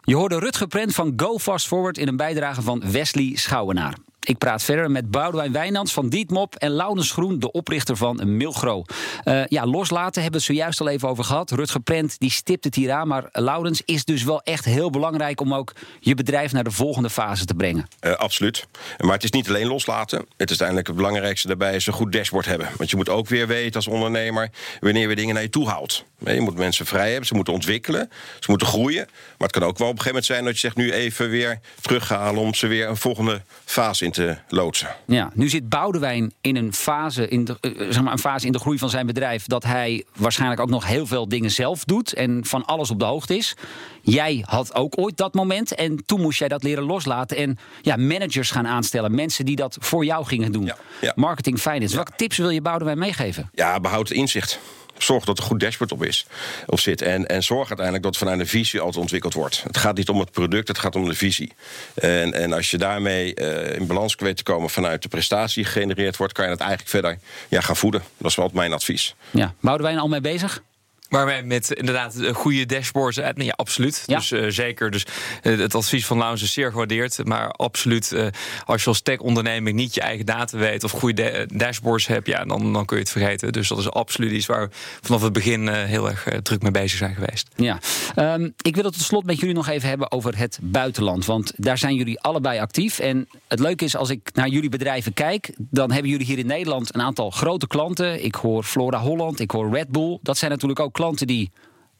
Je 0.00 0.16
hoorde 0.16 0.38
Rutger 0.38 0.66
Prent 0.66 0.94
van 0.94 1.12
Go 1.16 1.38
Fast 1.38 1.66
Forward 1.66 1.98
in 1.98 2.08
een 2.08 2.16
bijdrage 2.16 2.62
van 2.62 2.90
Wesley 2.90 3.32
Schouwenaar. 3.34 3.94
Ik 4.28 4.38
praat 4.38 4.62
verder 4.62 4.90
met 4.90 5.10
Boudewijn 5.10 5.52
Wijnands 5.52 5.92
van 5.92 6.08
Dietmop 6.08 6.54
en 6.54 6.70
Laurens 6.70 7.10
Groen, 7.10 7.38
de 7.38 7.52
oprichter 7.52 7.96
van 7.96 8.36
Milgro. 8.36 8.84
Uh, 9.24 9.46
ja, 9.46 9.66
loslaten 9.66 10.22
hebben 10.22 10.40
we 10.40 10.46
het 10.46 10.56
zojuist 10.56 10.80
al 10.80 10.88
even 10.88 11.08
over 11.08 11.24
gehad. 11.24 11.50
Rutger 11.50 11.80
Prent 11.80 12.18
die 12.18 12.30
stipt 12.30 12.64
het 12.64 12.74
hier 12.74 12.92
aan, 12.92 13.08
maar 13.08 13.28
Laurens 13.32 13.82
is 13.84 14.04
dus 14.04 14.24
wel 14.24 14.42
echt 14.42 14.64
heel 14.64 14.90
belangrijk 14.90 15.40
om 15.40 15.54
ook 15.54 15.72
je 16.00 16.14
bedrijf 16.14 16.52
naar 16.52 16.64
de 16.64 16.70
volgende 16.70 17.10
fase 17.10 17.44
te 17.44 17.54
brengen. 17.54 17.88
Uh, 18.00 18.12
absoluut. 18.12 18.66
Maar 18.98 19.12
het 19.12 19.24
is 19.24 19.30
niet 19.30 19.48
alleen 19.48 19.66
loslaten. 19.66 20.18
Het 20.18 20.50
is 20.50 20.60
uiteindelijk 20.60 20.86
het 20.86 20.96
belangrijkste 20.96 21.46
daarbij 21.46 21.74
is 21.74 21.86
een 21.86 21.92
goed 21.92 22.12
dashboard 22.12 22.46
hebben. 22.46 22.68
Want 22.76 22.90
je 22.90 22.96
moet 22.96 23.08
ook 23.08 23.28
weer 23.28 23.46
weten 23.46 23.74
als 23.74 23.86
ondernemer 23.86 24.50
wanneer 24.80 25.08
we 25.08 25.14
dingen 25.14 25.34
naar 25.34 25.42
je 25.42 25.50
toe 25.50 25.68
haalt. 25.68 26.04
Je 26.24 26.40
moet 26.40 26.56
mensen 26.56 26.86
vrij 26.86 27.08
hebben, 27.08 27.26
ze 27.26 27.34
moeten 27.34 27.52
ontwikkelen, 27.52 28.10
ze 28.40 28.46
moeten 28.50 28.66
groeien. 28.66 29.06
Maar 29.06 29.48
het 29.48 29.52
kan 29.52 29.62
ook 29.62 29.78
wel 29.78 29.88
op 29.88 29.94
een 29.94 30.02
gegeven 30.02 30.06
moment 30.06 30.24
zijn 30.24 30.44
dat 30.44 30.52
je 30.52 30.58
zegt 30.58 30.76
nu 30.76 30.92
even 30.92 31.30
weer 31.30 31.60
terughalen 31.80 32.42
om 32.42 32.54
ze 32.54 32.66
weer 32.66 32.88
een 32.88 32.96
volgende 32.96 33.42
fase 33.64 34.04
in 34.04 34.10
te 34.10 34.36
loodsen. 34.48 34.88
Ja, 35.06 35.30
nu 35.34 35.48
zit 35.48 35.68
Boudewijn 35.68 36.32
in 36.40 36.56
een 36.56 36.72
fase 36.72 37.28
in, 37.28 37.44
de, 37.44 37.56
eh, 37.60 37.70
zeg 37.90 38.02
maar 38.02 38.12
een 38.12 38.18
fase 38.18 38.46
in 38.46 38.52
de 38.52 38.58
groei 38.58 38.78
van 38.78 38.90
zijn 38.90 39.06
bedrijf... 39.06 39.46
dat 39.46 39.64
hij 39.64 40.04
waarschijnlijk 40.16 40.60
ook 40.60 40.70
nog 40.70 40.86
heel 40.86 41.06
veel 41.06 41.28
dingen 41.28 41.50
zelf 41.50 41.84
doet... 41.84 42.12
en 42.12 42.44
van 42.44 42.64
alles 42.64 42.90
op 42.90 42.98
de 42.98 43.04
hoogte 43.04 43.36
is. 43.36 43.54
Jij 44.02 44.44
had 44.46 44.74
ook 44.74 44.98
ooit 44.98 45.16
dat 45.16 45.34
moment 45.34 45.74
en 45.74 46.02
toen 46.06 46.20
moest 46.20 46.38
jij 46.38 46.48
dat 46.48 46.62
leren 46.62 46.84
loslaten... 46.84 47.36
en 47.36 47.58
ja, 47.82 47.96
managers 47.96 48.50
gaan 48.50 48.66
aanstellen, 48.66 49.14
mensen 49.14 49.44
die 49.44 49.56
dat 49.56 49.76
voor 49.80 50.04
jou 50.04 50.24
gingen 50.24 50.52
doen. 50.52 50.72
Ja, 51.00 51.12
Marketing, 51.14 51.58
finance. 51.58 51.94
Welke 51.94 52.12
tips 52.16 52.36
wil 52.36 52.50
je 52.50 52.62
Boudewijn 52.62 52.98
meegeven? 52.98 53.50
Ja, 53.52 53.80
behoud 53.80 54.10
inzicht 54.10 54.60
zorg 54.98 55.24
dat 55.24 55.38
er 55.38 55.44
goed 55.44 55.60
dashboard 55.60 55.92
op 55.92 56.04
is 56.04 56.26
of 56.66 56.80
zit. 56.80 57.02
En, 57.02 57.26
en 57.26 57.42
zorg 57.42 57.68
uiteindelijk 57.68 58.04
dat 58.04 58.16
vanuit 58.16 58.40
een 58.40 58.46
visie 58.46 58.80
altijd 58.80 59.02
ontwikkeld 59.02 59.34
wordt. 59.34 59.62
Het 59.62 59.76
gaat 59.76 59.96
niet 59.96 60.08
om 60.08 60.20
het 60.20 60.30
product, 60.30 60.68
het 60.68 60.78
gaat 60.78 60.96
om 60.96 61.08
de 61.08 61.14
visie. 61.14 61.52
En, 61.94 62.32
en 62.34 62.52
als 62.52 62.70
je 62.70 62.78
daarmee 62.78 63.34
uh, 63.34 63.74
in 63.74 63.86
balans 63.86 64.14
weet 64.14 64.36
te 64.36 64.42
komen 64.42 64.70
vanuit 64.70 65.02
de 65.02 65.08
prestatie 65.08 65.64
gegenereerd 65.64 66.16
wordt, 66.16 66.32
kan 66.32 66.44
je 66.44 66.50
het 66.50 66.60
eigenlijk 66.60 66.90
verder 66.90 67.18
ja, 67.48 67.60
gaan 67.60 67.76
voeden. 67.76 68.02
Dat 68.18 68.30
is 68.30 68.36
wel 68.36 68.50
mijn 68.52 68.72
advies. 68.72 69.14
Ja, 69.30 69.54
wij 69.60 69.98
al 69.98 70.08
mee 70.08 70.20
bezig? 70.20 70.62
Maar 71.08 71.46
met 71.46 71.70
inderdaad 71.70 72.16
goede 72.32 72.66
dashboards. 72.66 73.16
Eh, 73.16 73.28
ja, 73.34 73.52
absoluut. 73.56 74.02
Ja. 74.06 74.16
Dus 74.16 74.32
uh, 74.32 74.46
zeker. 74.48 74.90
Dus 74.90 75.06
uh, 75.42 75.58
het 75.58 75.74
advies 75.74 76.06
van 76.06 76.18
Laurens 76.18 76.42
is 76.42 76.52
zeer 76.52 76.70
gewaardeerd. 76.70 77.24
Maar 77.24 77.50
absoluut, 77.50 78.12
uh, 78.12 78.26
als 78.64 78.82
je 78.82 78.88
als 78.88 79.00
tech-onderneming 79.00 79.76
niet 79.76 79.94
je 79.94 80.00
eigen 80.00 80.26
data 80.26 80.58
weet 80.58 80.84
of 80.84 80.90
goede 80.90 81.48
dashboards 81.54 82.06
hebt, 82.06 82.26
ja, 82.26 82.44
dan, 82.44 82.72
dan 82.72 82.84
kun 82.84 82.96
je 82.96 83.02
het 83.02 83.12
vergeten. 83.12 83.52
Dus 83.52 83.68
dat 83.68 83.78
is 83.78 83.90
absoluut 83.90 84.32
iets 84.32 84.46
waar 84.46 84.68
we 84.68 84.74
vanaf 85.00 85.22
het 85.22 85.32
begin 85.32 85.68
heel 85.68 86.08
erg 86.10 86.26
druk 86.42 86.62
mee 86.62 86.70
bezig 86.70 86.98
zijn 86.98 87.14
geweest. 87.14 87.48
Ja, 87.56 87.78
um, 88.16 88.54
ik 88.62 88.74
wil 88.74 88.84
het 88.84 88.92
tot 88.92 89.02
slot 89.02 89.24
met 89.24 89.40
jullie 89.40 89.54
nog 89.54 89.68
even 89.68 89.88
hebben 89.88 90.12
over 90.12 90.38
het 90.38 90.58
buitenland. 90.62 91.24
Want 91.24 91.52
daar 91.56 91.78
zijn 91.78 91.94
jullie 91.94 92.20
allebei 92.20 92.60
actief. 92.60 92.98
En 92.98 93.28
het 93.48 93.58
leuke 93.58 93.84
is, 93.84 93.96
als 93.96 94.10
ik 94.10 94.30
naar 94.34 94.48
jullie 94.48 94.68
bedrijven 94.68 95.14
kijk, 95.14 95.50
dan 95.58 95.92
hebben 95.92 96.10
jullie 96.10 96.26
hier 96.26 96.38
in 96.38 96.46
Nederland 96.46 96.94
een 96.94 97.02
aantal 97.02 97.30
grote 97.30 97.66
klanten. 97.66 98.24
Ik 98.24 98.34
hoor 98.34 98.62
Flora 98.62 99.00
Holland, 99.00 99.40
ik 99.40 99.50
hoor 99.50 99.70
Red 99.70 99.88
Bull. 99.88 100.18
Dat 100.22 100.38
zijn 100.38 100.50
natuurlijk 100.50 100.80
ook 100.80 100.92
klanten 100.98 101.26
die 101.26 101.50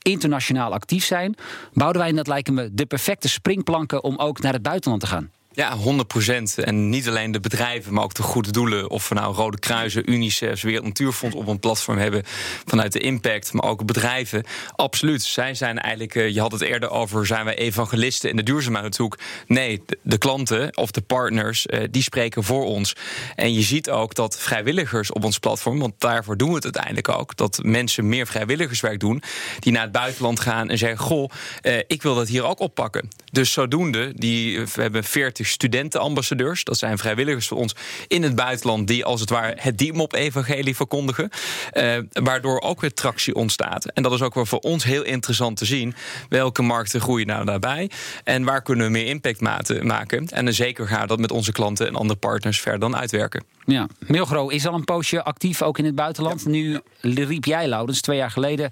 internationaal 0.02 0.72
actief 0.72 1.04
zijn. 1.04 1.34
Boudewijn, 1.72 2.16
dat 2.16 2.26
lijken 2.26 2.54
me 2.54 2.68
de 2.72 2.86
perfecte 2.86 3.28
springplanken 3.28 4.02
om 4.02 4.16
ook 4.16 4.40
naar 4.40 4.52
het 4.52 4.62
buitenland 4.62 5.00
te 5.00 5.06
gaan. 5.06 5.30
Ja, 5.58 5.76
100% 5.76 6.64
En 6.64 6.88
niet 6.88 7.08
alleen 7.08 7.32
de 7.32 7.40
bedrijven, 7.40 7.94
maar 7.94 8.04
ook 8.04 8.14
de 8.14 8.22
goede 8.22 8.50
doelen. 8.50 8.90
Of 8.90 9.08
we 9.08 9.14
nou 9.14 9.34
Rode 9.34 9.58
Kruisen, 9.58 10.12
UNICEF, 10.12 10.62
Wereld 10.62 10.84
Natuurfonds 10.84 11.36
op 11.36 11.46
een 11.46 11.60
platform 11.60 11.98
hebben 11.98 12.22
vanuit 12.66 12.92
de 12.92 12.98
impact, 12.98 13.52
maar 13.52 13.64
ook 13.64 13.84
bedrijven. 13.84 14.44
Absoluut. 14.76 15.22
Zij 15.22 15.54
zijn 15.54 15.78
eigenlijk, 15.78 16.14
eh, 16.14 16.28
je 16.28 16.40
had 16.40 16.52
het 16.52 16.60
eerder 16.60 16.90
over, 16.90 17.26
zijn 17.26 17.44
wij 17.44 17.56
evangelisten 17.56 18.30
in 18.30 18.36
de 18.36 18.42
duurzaamheidshoek? 18.42 19.18
Nee, 19.46 19.82
de, 20.02 20.18
klanten 20.18 20.76
of 20.76 20.90
de 20.90 21.00
partners, 21.00 21.66
eh, 21.66 21.80
die 21.90 22.02
spreken 22.02 22.44
voor 22.44 22.64
ons. 22.64 22.92
En 23.34 23.52
je 23.52 23.62
ziet 23.62 23.90
ook 23.90 24.14
dat 24.14 24.38
vrijwilligers 24.38 25.12
op 25.12 25.24
ons 25.24 25.38
platform, 25.38 25.78
want 25.78 25.94
daarvoor 25.98 26.36
doen 26.36 26.48
we 26.48 26.54
het 26.54 26.64
uiteindelijk 26.64 27.08
ook, 27.08 27.36
dat 27.36 27.58
mensen 27.62 28.08
meer 28.08 28.26
vrijwilligerswerk 28.26 29.00
doen, 29.00 29.22
die 29.58 29.72
naar 29.72 29.82
het 29.82 29.92
buitenland 29.92 30.40
gaan 30.40 30.70
en 30.70 30.78
zeggen: 30.78 30.98
Goh, 30.98 31.30
eh, 31.60 31.78
ik 31.86 32.02
wil 32.02 32.14
dat 32.14 32.28
hier 32.28 32.44
ook 32.44 32.60
oppakken. 32.60 33.08
Dus 33.32 33.52
zodoende, 33.52 34.12
die, 34.14 34.60
we 34.60 34.82
hebben 34.82 35.04
40 35.04 35.46
studentenambassadeurs. 35.48 36.64
Dat 36.64 36.78
zijn 36.78 36.98
vrijwilligers 36.98 37.46
voor 37.48 37.58
ons 37.58 37.74
in 38.06 38.22
het 38.22 38.34
buitenland 38.34 38.86
die 38.86 39.04
als 39.04 39.20
het 39.20 39.30
ware 39.30 39.56
het 39.58 39.78
Diemop-evangelie 39.78 40.76
verkondigen. 40.76 41.30
Uh, 41.72 41.98
waardoor 42.12 42.60
ook 42.60 42.80
weer 42.80 42.94
tractie 42.94 43.34
ontstaat. 43.34 43.86
En 43.86 44.02
dat 44.02 44.12
is 44.12 44.22
ook 44.22 44.34
wel 44.34 44.46
voor 44.46 44.58
ons 44.58 44.84
heel 44.84 45.02
interessant 45.02 45.56
te 45.56 45.64
zien. 45.64 45.94
Welke 46.28 46.62
markten 46.62 47.00
groeien 47.00 47.26
nou 47.26 47.44
daarbij? 47.44 47.90
En 48.24 48.44
waar 48.44 48.62
kunnen 48.62 48.86
we 48.86 48.92
meer 48.92 49.06
impact 49.06 49.40
maken? 49.40 50.28
En 50.28 50.54
zeker 50.54 50.88
gaan 50.88 51.00
we 51.00 51.06
dat 51.06 51.18
met 51.18 51.30
onze 51.30 51.52
klanten 51.52 51.86
en 51.86 51.94
andere 51.94 52.18
partners 52.18 52.60
verder 52.60 52.80
dan 52.80 52.96
uitwerken. 52.96 53.44
Ja, 53.64 53.86
Milgro 54.06 54.48
is 54.48 54.66
al 54.66 54.74
een 54.74 54.84
poosje 54.84 55.24
actief 55.24 55.62
ook 55.62 55.78
in 55.78 55.84
het 55.84 55.94
buitenland. 55.94 56.46
Nu 56.46 56.80
riep 57.00 57.44
jij, 57.44 57.68
Laurens, 57.68 58.00
twee 58.00 58.16
jaar 58.16 58.30
geleden... 58.30 58.70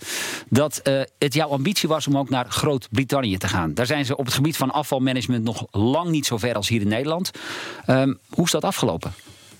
dat 0.48 0.80
uh, 0.84 1.00
het 1.18 1.34
jouw 1.34 1.48
ambitie 1.48 1.88
was 1.88 2.06
om 2.06 2.18
ook 2.18 2.30
naar 2.30 2.46
Groot-Brittannië 2.48 3.36
te 3.36 3.48
gaan. 3.48 3.74
Daar 3.74 3.86
zijn 3.86 4.04
ze 4.04 4.16
op 4.16 4.24
het 4.24 4.34
gebied 4.34 4.56
van 4.56 4.70
afvalmanagement 4.70 5.44
nog 5.44 5.66
lang 5.70 6.10
niet 6.10 6.26
zo 6.26 6.36
ver 6.36 6.54
als 6.54 6.65
hier 6.68 6.80
in 6.80 6.88
Nederland. 6.88 7.30
Um, 7.86 8.18
hoe 8.28 8.44
is 8.44 8.50
dat 8.50 8.64
afgelopen? 8.64 9.14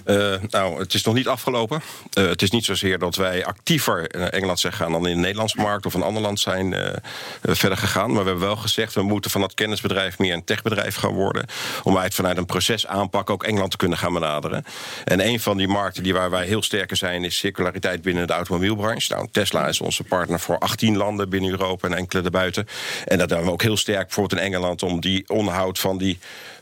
Uh, 0.06 0.34
nou, 0.48 0.78
het 0.78 0.94
is 0.94 1.04
nog 1.04 1.14
niet 1.14 1.28
afgelopen. 1.28 1.82
Uh, 2.18 2.28
het 2.28 2.42
is 2.42 2.50
niet 2.50 2.64
zozeer 2.64 2.98
dat 2.98 3.16
wij 3.16 3.44
actiever 3.44 4.14
in 4.14 4.30
Engeland 4.30 4.60
zijn 4.60 4.72
gegaan 4.72 4.92
dan 4.92 5.06
in 5.06 5.14
de 5.14 5.20
Nederlandse 5.20 5.60
markt 5.60 5.86
of 5.86 5.94
een 5.94 6.02
ander 6.02 6.22
land 6.22 6.40
zijn 6.40 6.74
verder 7.42 7.78
gegaan. 7.78 8.12
Maar 8.12 8.22
we 8.22 8.28
hebben 8.28 8.46
wel 8.46 8.56
gezegd, 8.56 8.94
we 8.94 9.02
moeten 9.02 9.30
van 9.30 9.40
dat 9.40 9.54
kennisbedrijf 9.54 10.18
meer 10.18 10.32
een 10.32 10.44
techbedrijf 10.44 10.94
gaan 10.94 11.12
worden. 11.12 11.46
Om 11.82 11.98
uit 11.98 12.14
vanuit 12.14 12.36
een 12.36 12.46
proces 12.46 12.86
aanpak 12.86 13.30
ook 13.30 13.44
Engeland 13.44 13.70
te 13.70 13.76
kunnen 13.76 13.98
gaan 13.98 14.12
benaderen. 14.12 14.64
En 15.04 15.26
een 15.26 15.40
van 15.40 15.56
die 15.56 15.68
markten 15.68 16.02
die 16.02 16.12
waar 16.12 16.30
wij 16.30 16.46
heel 16.46 16.62
sterk 16.62 16.90
in 16.90 16.96
zijn, 16.96 17.24
is 17.24 17.38
circulariteit 17.38 18.02
binnen 18.02 18.26
de 18.26 18.32
automobielbranche. 18.32 19.14
Nou, 19.14 19.28
Tesla 19.30 19.66
is 19.66 19.80
onze 19.80 20.04
partner 20.04 20.40
voor 20.40 20.58
18 20.58 20.96
landen 20.96 21.28
binnen 21.28 21.50
Europa 21.50 21.88
en 21.88 21.94
enkele 21.94 22.22
daarbuiten. 22.22 22.66
En 23.04 23.18
dat 23.18 23.28
doen 23.28 23.44
we 23.44 23.50
ook 23.50 23.62
heel 23.62 23.76
sterk 23.76 24.06
bijvoorbeeld 24.06 24.40
in 24.40 24.46
Engeland 24.46 24.82
om 24.82 25.00
die 25.00 25.28
onderhoud 25.28 25.78
van 25.78 25.98
die 25.98 26.18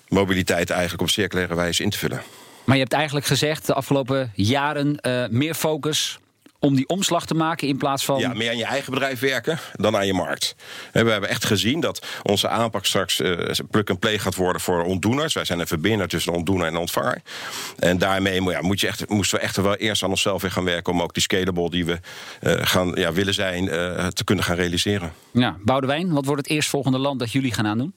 mobiliteit 0.09 0.71
eigenlijk 0.71 1.03
op 1.03 1.11
circulaire 1.11 1.55
wijze 1.55 1.83
in 1.83 1.91
te 1.91 1.99
vullen. 1.99 2.23
Maar 2.65 2.77
je 2.77 2.83
hebt 2.83 2.95
eigenlijk 2.95 3.27
gezegd 3.27 3.67
de 3.67 3.75
afgelopen 3.75 4.33
jaren 4.35 4.99
uh, 5.03 5.25
meer 5.31 5.55
focus 5.55 6.19
om 6.65 6.75
die 6.75 6.89
omslag 6.89 7.27
te 7.27 7.35
maken 7.35 7.69
in 7.69 7.77
plaats 7.77 8.05
van. 8.05 8.19
Ja, 8.19 8.35
meer 8.35 8.51
aan 8.51 8.57
je 8.57 8.65
eigen 8.65 8.93
bedrijf 8.93 9.21
werken 9.21 9.59
dan 9.73 9.97
aan 9.97 10.07
je 10.07 10.15
markt. 10.15 10.55
We 10.93 11.11
hebben 11.11 11.29
echt 11.29 11.45
gezien 11.45 11.81
dat 11.81 12.07
onze 12.23 12.49
aanpak 12.49 12.85
straks 12.85 13.21
uh, 13.21 13.51
plug-and-play 13.71 14.19
gaat 14.19 14.35
worden 14.35 14.63
voor 14.63 14.85
ontdoeners. 14.85 15.35
Wij 15.35 15.45
zijn 15.45 15.61
een 15.61 15.67
verbinder 15.67 16.09
tussen 16.09 16.33
de 16.33 16.39
ontdoener 16.39 16.67
en 16.67 16.73
de 16.73 16.79
ontvanger. 16.79 17.23
En 17.79 17.99
daarmee 17.99 18.43
ja, 18.43 18.61
moet 18.61 18.81
je 18.81 18.87
echt, 18.87 19.09
moesten 19.09 19.39
we 19.39 19.45
echt 19.45 19.57
wel 19.57 19.77
eerst 19.77 20.03
aan 20.03 20.11
onszelf 20.11 20.43
weer 20.43 20.51
gaan 20.51 20.65
werken 20.65 20.93
om 20.93 21.03
ook 21.03 21.15
die 21.15 21.23
scalable 21.23 21.71
die 21.71 21.85
we 21.85 22.01
uh, 22.43 22.53
gaan, 22.61 22.93
ja, 22.95 23.13
willen 23.13 23.35
zijn, 23.35 23.65
uh, 23.65 24.07
te 24.07 24.25
kunnen 24.25 24.45
gaan 24.45 24.57
realiseren. 24.57 25.13
Ja, 25.33 25.57
Boudewijn, 25.61 26.13
wat 26.13 26.25
wordt 26.25 26.43
het 26.43 26.51
eerstvolgende 26.51 26.99
land 26.99 27.19
dat 27.19 27.33
jullie 27.33 27.53
gaan 27.53 27.67
aandoen? 27.67 27.95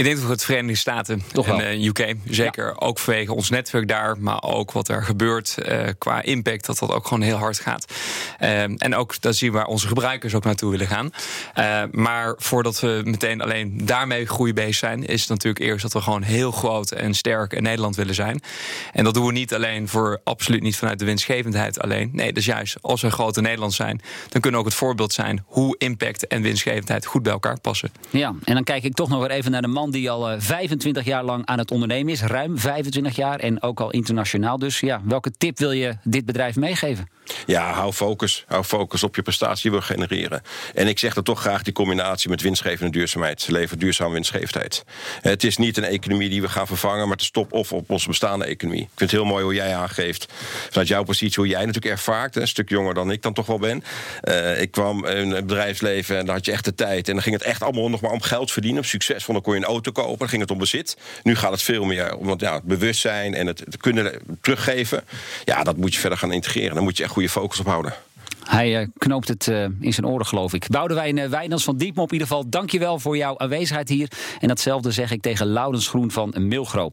Ik 0.00 0.06
denk 0.06 0.18
dat 0.18 0.26
we 0.26 0.32
het 0.32 0.44
Verenigde 0.44 0.76
Staten 0.76 1.22
Toch 1.32 1.46
en 1.46 1.80
uh, 1.80 1.86
UK, 1.86 2.14
zeker 2.24 2.80
ook 2.80 2.98
vanwege 2.98 3.34
ons 3.34 3.50
netwerk 3.50 3.88
daar, 3.88 4.18
maar 4.18 4.42
ook 4.42 4.72
wat 4.72 4.88
er 4.88 5.02
gebeurt 5.02 5.56
uh, 5.68 5.86
qua 5.98 6.22
impact, 6.22 6.66
dat 6.66 6.78
dat 6.78 6.92
ook 6.92 7.06
gewoon 7.06 7.22
heel 7.22 7.36
hard 7.36 7.58
gaat. 7.58 7.92
Uh, 8.40 8.62
en 8.62 8.94
ook 8.94 9.20
dat 9.20 9.36
zien 9.36 9.52
we 9.52 9.56
waar 9.56 9.66
onze 9.66 9.86
gebruikers 9.86 10.34
ook 10.34 10.44
naartoe 10.44 10.70
willen 10.70 10.86
gaan. 10.86 11.10
maar 11.90 12.34
voordat 12.38 12.80
we 12.80 13.00
meteen 13.04 13.40
alleen 13.40 13.80
daarmee 13.86 14.26
groei 14.26 14.52
bezig 14.52 14.74
zijn, 14.74 15.06
is 15.06 15.20
het 15.20 15.28
natuurlijk 15.28 15.64
eerst 15.64 15.82
dat 15.82 15.92
we 15.92 16.00
gewoon 16.00 16.22
heel 16.22 16.50
groot 16.50 16.90
en 16.90 17.14
sterk 17.14 17.52
in 17.52 17.62
Nederland 17.62 17.96
willen 17.96 18.14
zijn. 18.14 18.40
En 18.92 19.04
dat 19.04 19.14
doen 19.14 19.26
we 19.26 19.32
niet 19.32 19.54
alleen 19.54 19.88
voor 19.88 20.20
absoluut 20.24 20.62
niet 20.62 20.76
vanuit 20.76 20.98
de 20.98 21.04
winstgevendheid 21.04 21.80
alleen. 21.80 22.10
Nee, 22.12 22.32
dus 22.32 22.44
juist 22.44 22.76
als 22.80 23.00
we 23.00 23.10
groot 23.10 23.36
in 23.36 23.42
Nederland 23.42 23.72
zijn, 23.72 24.00
dan 24.28 24.40
kunnen 24.40 24.60
we 24.60 24.66
ook 24.66 24.72
het 24.72 24.80
voorbeeld 24.80 25.12
zijn 25.12 25.44
hoe 25.46 25.74
impact 25.78 26.26
en 26.26 26.42
winstgevendheid 26.42 27.06
goed 27.06 27.22
bij 27.22 27.32
elkaar 27.32 27.60
passen. 27.60 27.92
Ja, 28.10 28.34
en 28.44 28.54
dan 28.54 28.64
kijk 28.64 28.82
ik 28.82 28.94
toch 28.94 29.08
nog 29.08 29.20
weer 29.20 29.30
even 29.30 29.50
naar 29.50 29.62
de 29.62 29.68
man 29.68 29.89
die 29.90 30.10
al 30.10 30.40
25 30.40 31.04
jaar 31.04 31.24
lang 31.24 31.46
aan 31.46 31.58
het 31.58 31.70
ondernemen 31.70 32.12
is. 32.12 32.22
Ruim 32.22 32.58
25 32.58 33.16
jaar 33.16 33.40
en 33.40 33.62
ook 33.62 33.80
al 33.80 33.90
internationaal. 33.90 34.58
Dus 34.58 34.80
ja, 34.80 35.00
welke 35.04 35.30
tip 35.30 35.58
wil 35.58 35.72
je 35.72 35.96
dit 36.02 36.24
bedrijf 36.24 36.56
meegeven? 36.56 37.08
Ja, 37.46 37.72
hou 37.72 37.92
focus. 37.92 38.44
Hou 38.46 38.64
focus 38.64 39.02
op 39.02 39.16
je 39.16 39.22
prestatie 39.22 39.70
wil 39.70 39.80
genereren. 39.80 40.42
En 40.74 40.86
ik 40.88 40.98
zeg 40.98 41.14
dan 41.14 41.24
toch 41.24 41.40
graag 41.40 41.62
die 41.62 41.72
combinatie 41.72 42.30
met 42.30 42.40
winstgevende 42.40 42.92
duurzaamheid. 42.92 43.46
Levert 43.48 43.80
duurzame 43.80 44.12
winstgevendheid. 44.12 44.84
Het 45.20 45.44
is 45.44 45.56
niet 45.56 45.76
een 45.76 45.84
economie 45.84 46.28
die 46.28 46.42
we 46.42 46.48
gaan 46.48 46.66
vervangen, 46.66 47.08
maar 47.08 47.16
te 47.16 47.24
stop 47.24 47.52
of 47.52 47.72
op 47.72 47.90
onze 47.90 48.08
bestaande 48.08 48.44
economie. 48.44 48.82
Ik 48.82 48.88
vind 48.94 49.10
het 49.10 49.20
heel 49.20 49.28
mooi 49.28 49.44
hoe 49.44 49.54
jij 49.54 49.74
aangeeft, 49.74 50.32
vanuit 50.70 50.88
jouw 50.88 51.02
positie, 51.02 51.34
hoe 51.36 51.48
jij 51.48 51.64
natuurlijk 51.64 51.94
ervaart. 51.94 52.36
Een 52.36 52.48
stuk 52.48 52.68
jonger 52.68 52.94
dan 52.94 53.10
ik 53.10 53.22
dan 53.22 53.32
toch 53.32 53.46
wel 53.46 53.58
ben. 53.58 53.84
Uh, 54.24 54.60
ik 54.60 54.70
kwam 54.70 55.06
in 55.06 55.30
het 55.30 55.46
bedrijfsleven 55.46 56.18
en 56.18 56.26
dan 56.26 56.34
had 56.34 56.44
je 56.44 56.52
echt 56.52 56.64
de 56.64 56.74
tijd. 56.74 57.08
En 57.08 57.14
dan 57.14 57.22
ging 57.22 57.34
het 57.34 57.44
echt 57.44 57.62
allemaal 57.62 57.88
nog 57.88 58.00
maar 58.00 58.10
om 58.10 58.22
geld 58.22 58.52
verdienen. 58.52 58.80
Om 58.80 58.86
succesvol, 58.86 59.34
dan 59.34 59.42
kon 59.42 59.54
je 59.54 59.60
een 59.60 59.66
auto 59.66 59.92
kopen. 59.92 60.18
Dan 60.18 60.28
ging 60.28 60.42
het 60.42 60.50
om 60.50 60.58
bezit. 60.58 60.96
Nu 61.22 61.36
gaat 61.36 61.50
het 61.50 61.62
veel 61.62 61.84
meer 61.84 62.16
om 62.16 62.34
ja, 62.36 62.54
het 62.54 62.62
bewustzijn 62.62 63.34
en 63.34 63.46
het 63.46 63.64
kunnen 63.76 64.12
teruggeven. 64.40 65.04
Ja, 65.44 65.62
dat 65.62 65.76
moet 65.76 65.94
je 65.94 66.00
verder 66.00 66.18
gaan 66.18 66.32
integreren. 66.32 66.74
Dan 66.74 66.84
moet 66.84 66.96
je 66.96 67.02
echt 67.02 67.12
goede 67.20 67.40
focus 67.40 67.60
op 67.60 67.66
houden. 67.66 67.92
Hij 68.44 68.80
uh, 68.80 68.86
knoopt 68.98 69.28
het 69.28 69.46
uh, 69.46 69.64
in 69.80 69.92
zijn 69.92 70.06
oren, 70.06 70.26
geloof 70.26 70.54
ik. 70.54 70.68
Boudewijn 70.68 71.16
uh, 71.16 71.26
Wijnands 71.26 71.64
van 71.64 71.76
Diepmop 71.76 72.06
in 72.06 72.12
ieder 72.12 72.28
geval, 72.28 72.48
dankjewel 72.48 72.98
voor 72.98 73.16
jouw 73.16 73.38
aanwezigheid 73.38 73.88
hier. 73.88 74.10
En 74.40 74.48
datzelfde 74.48 74.90
zeg 74.90 75.10
ik 75.10 75.20
tegen 75.20 75.46
Laurens 75.46 75.88
Groen 75.88 76.10
van 76.10 76.34
Milgro. 76.38 76.88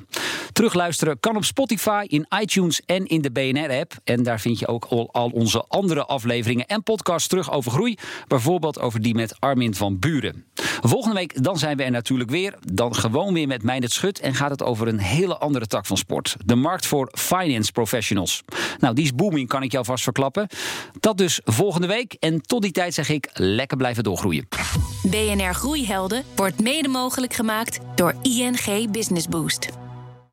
Terugluisteren 0.52 1.20
kan 1.20 1.36
op 1.36 1.44
Spotify, 1.44 2.06
in 2.08 2.28
iTunes 2.40 2.82
en 2.86 3.06
in 3.06 3.22
de 3.22 3.32
BNR-app. 3.32 3.94
En 4.04 4.24
daar 4.24 4.40
vind 4.40 4.60
je 4.60 4.68
ook 4.68 4.86
al, 4.86 5.30
onze 5.34 5.66
andere 5.68 6.06
afleveringen 6.06 6.66
en 6.66 6.84
podcasts 6.84 7.28
terug 7.28 7.52
over 7.52 7.72
groei. 7.72 7.98
Bijvoorbeeld 8.28 8.80
over 8.80 9.02
die 9.02 9.16
met 9.16 9.40
Armin 9.40 9.76
van 9.76 10.00
Buren. 10.00 10.46
Volgende 10.82 11.16
week 11.16 11.44
dan 11.44 11.58
zijn 11.58 11.78
we 11.78 11.84
er 11.84 11.92
natuurlijk 11.92 12.30
weer. 12.30 12.56
Dan 12.74 12.96
gewoon 12.96 13.34
weer 13.34 13.48
met 13.48 13.64
Meindert 13.64 13.92
Schut. 13.92 14.20
En 14.20 14.36
gaat 14.36 14.50
het 14.50 14.64
over 14.64 14.88
een 14.88 15.00
hele 15.00 15.38
andere 15.38 15.68
tak 15.68 15.86
van 15.86 15.98
sport. 15.98 16.36
De 16.46 16.56
markt 16.56 16.86
voor 16.86 17.12
finance 17.14 17.72
professionals. 17.72 18.44
Nou, 18.80 18.96
die 18.96 19.04
is 19.04 19.16
booming, 19.16 19.48
kan 19.48 19.64
ik 19.64 19.72
jou 19.72 19.86
vast 19.86 20.04
verklappen. 20.04 20.48
Dat 21.00 21.20
dus 21.46 21.56
volgende 21.56 21.88
week. 21.88 22.14
En 22.14 22.42
tot 22.42 22.62
die 22.62 22.72
tijd 22.72 22.94
zeg 22.94 23.10
ik 23.10 23.30
lekker 23.34 23.78
blijven 23.78 24.04
doorgroeien. 24.04 24.48
BNR 25.04 25.54
Groeihelden 25.54 26.24
wordt 26.36 26.62
mede 26.62 26.88
mogelijk 26.88 27.34
gemaakt 27.34 27.80
door 27.96 28.16
ING 28.22 28.92
Business 28.92 29.28
Boost. 29.28 29.77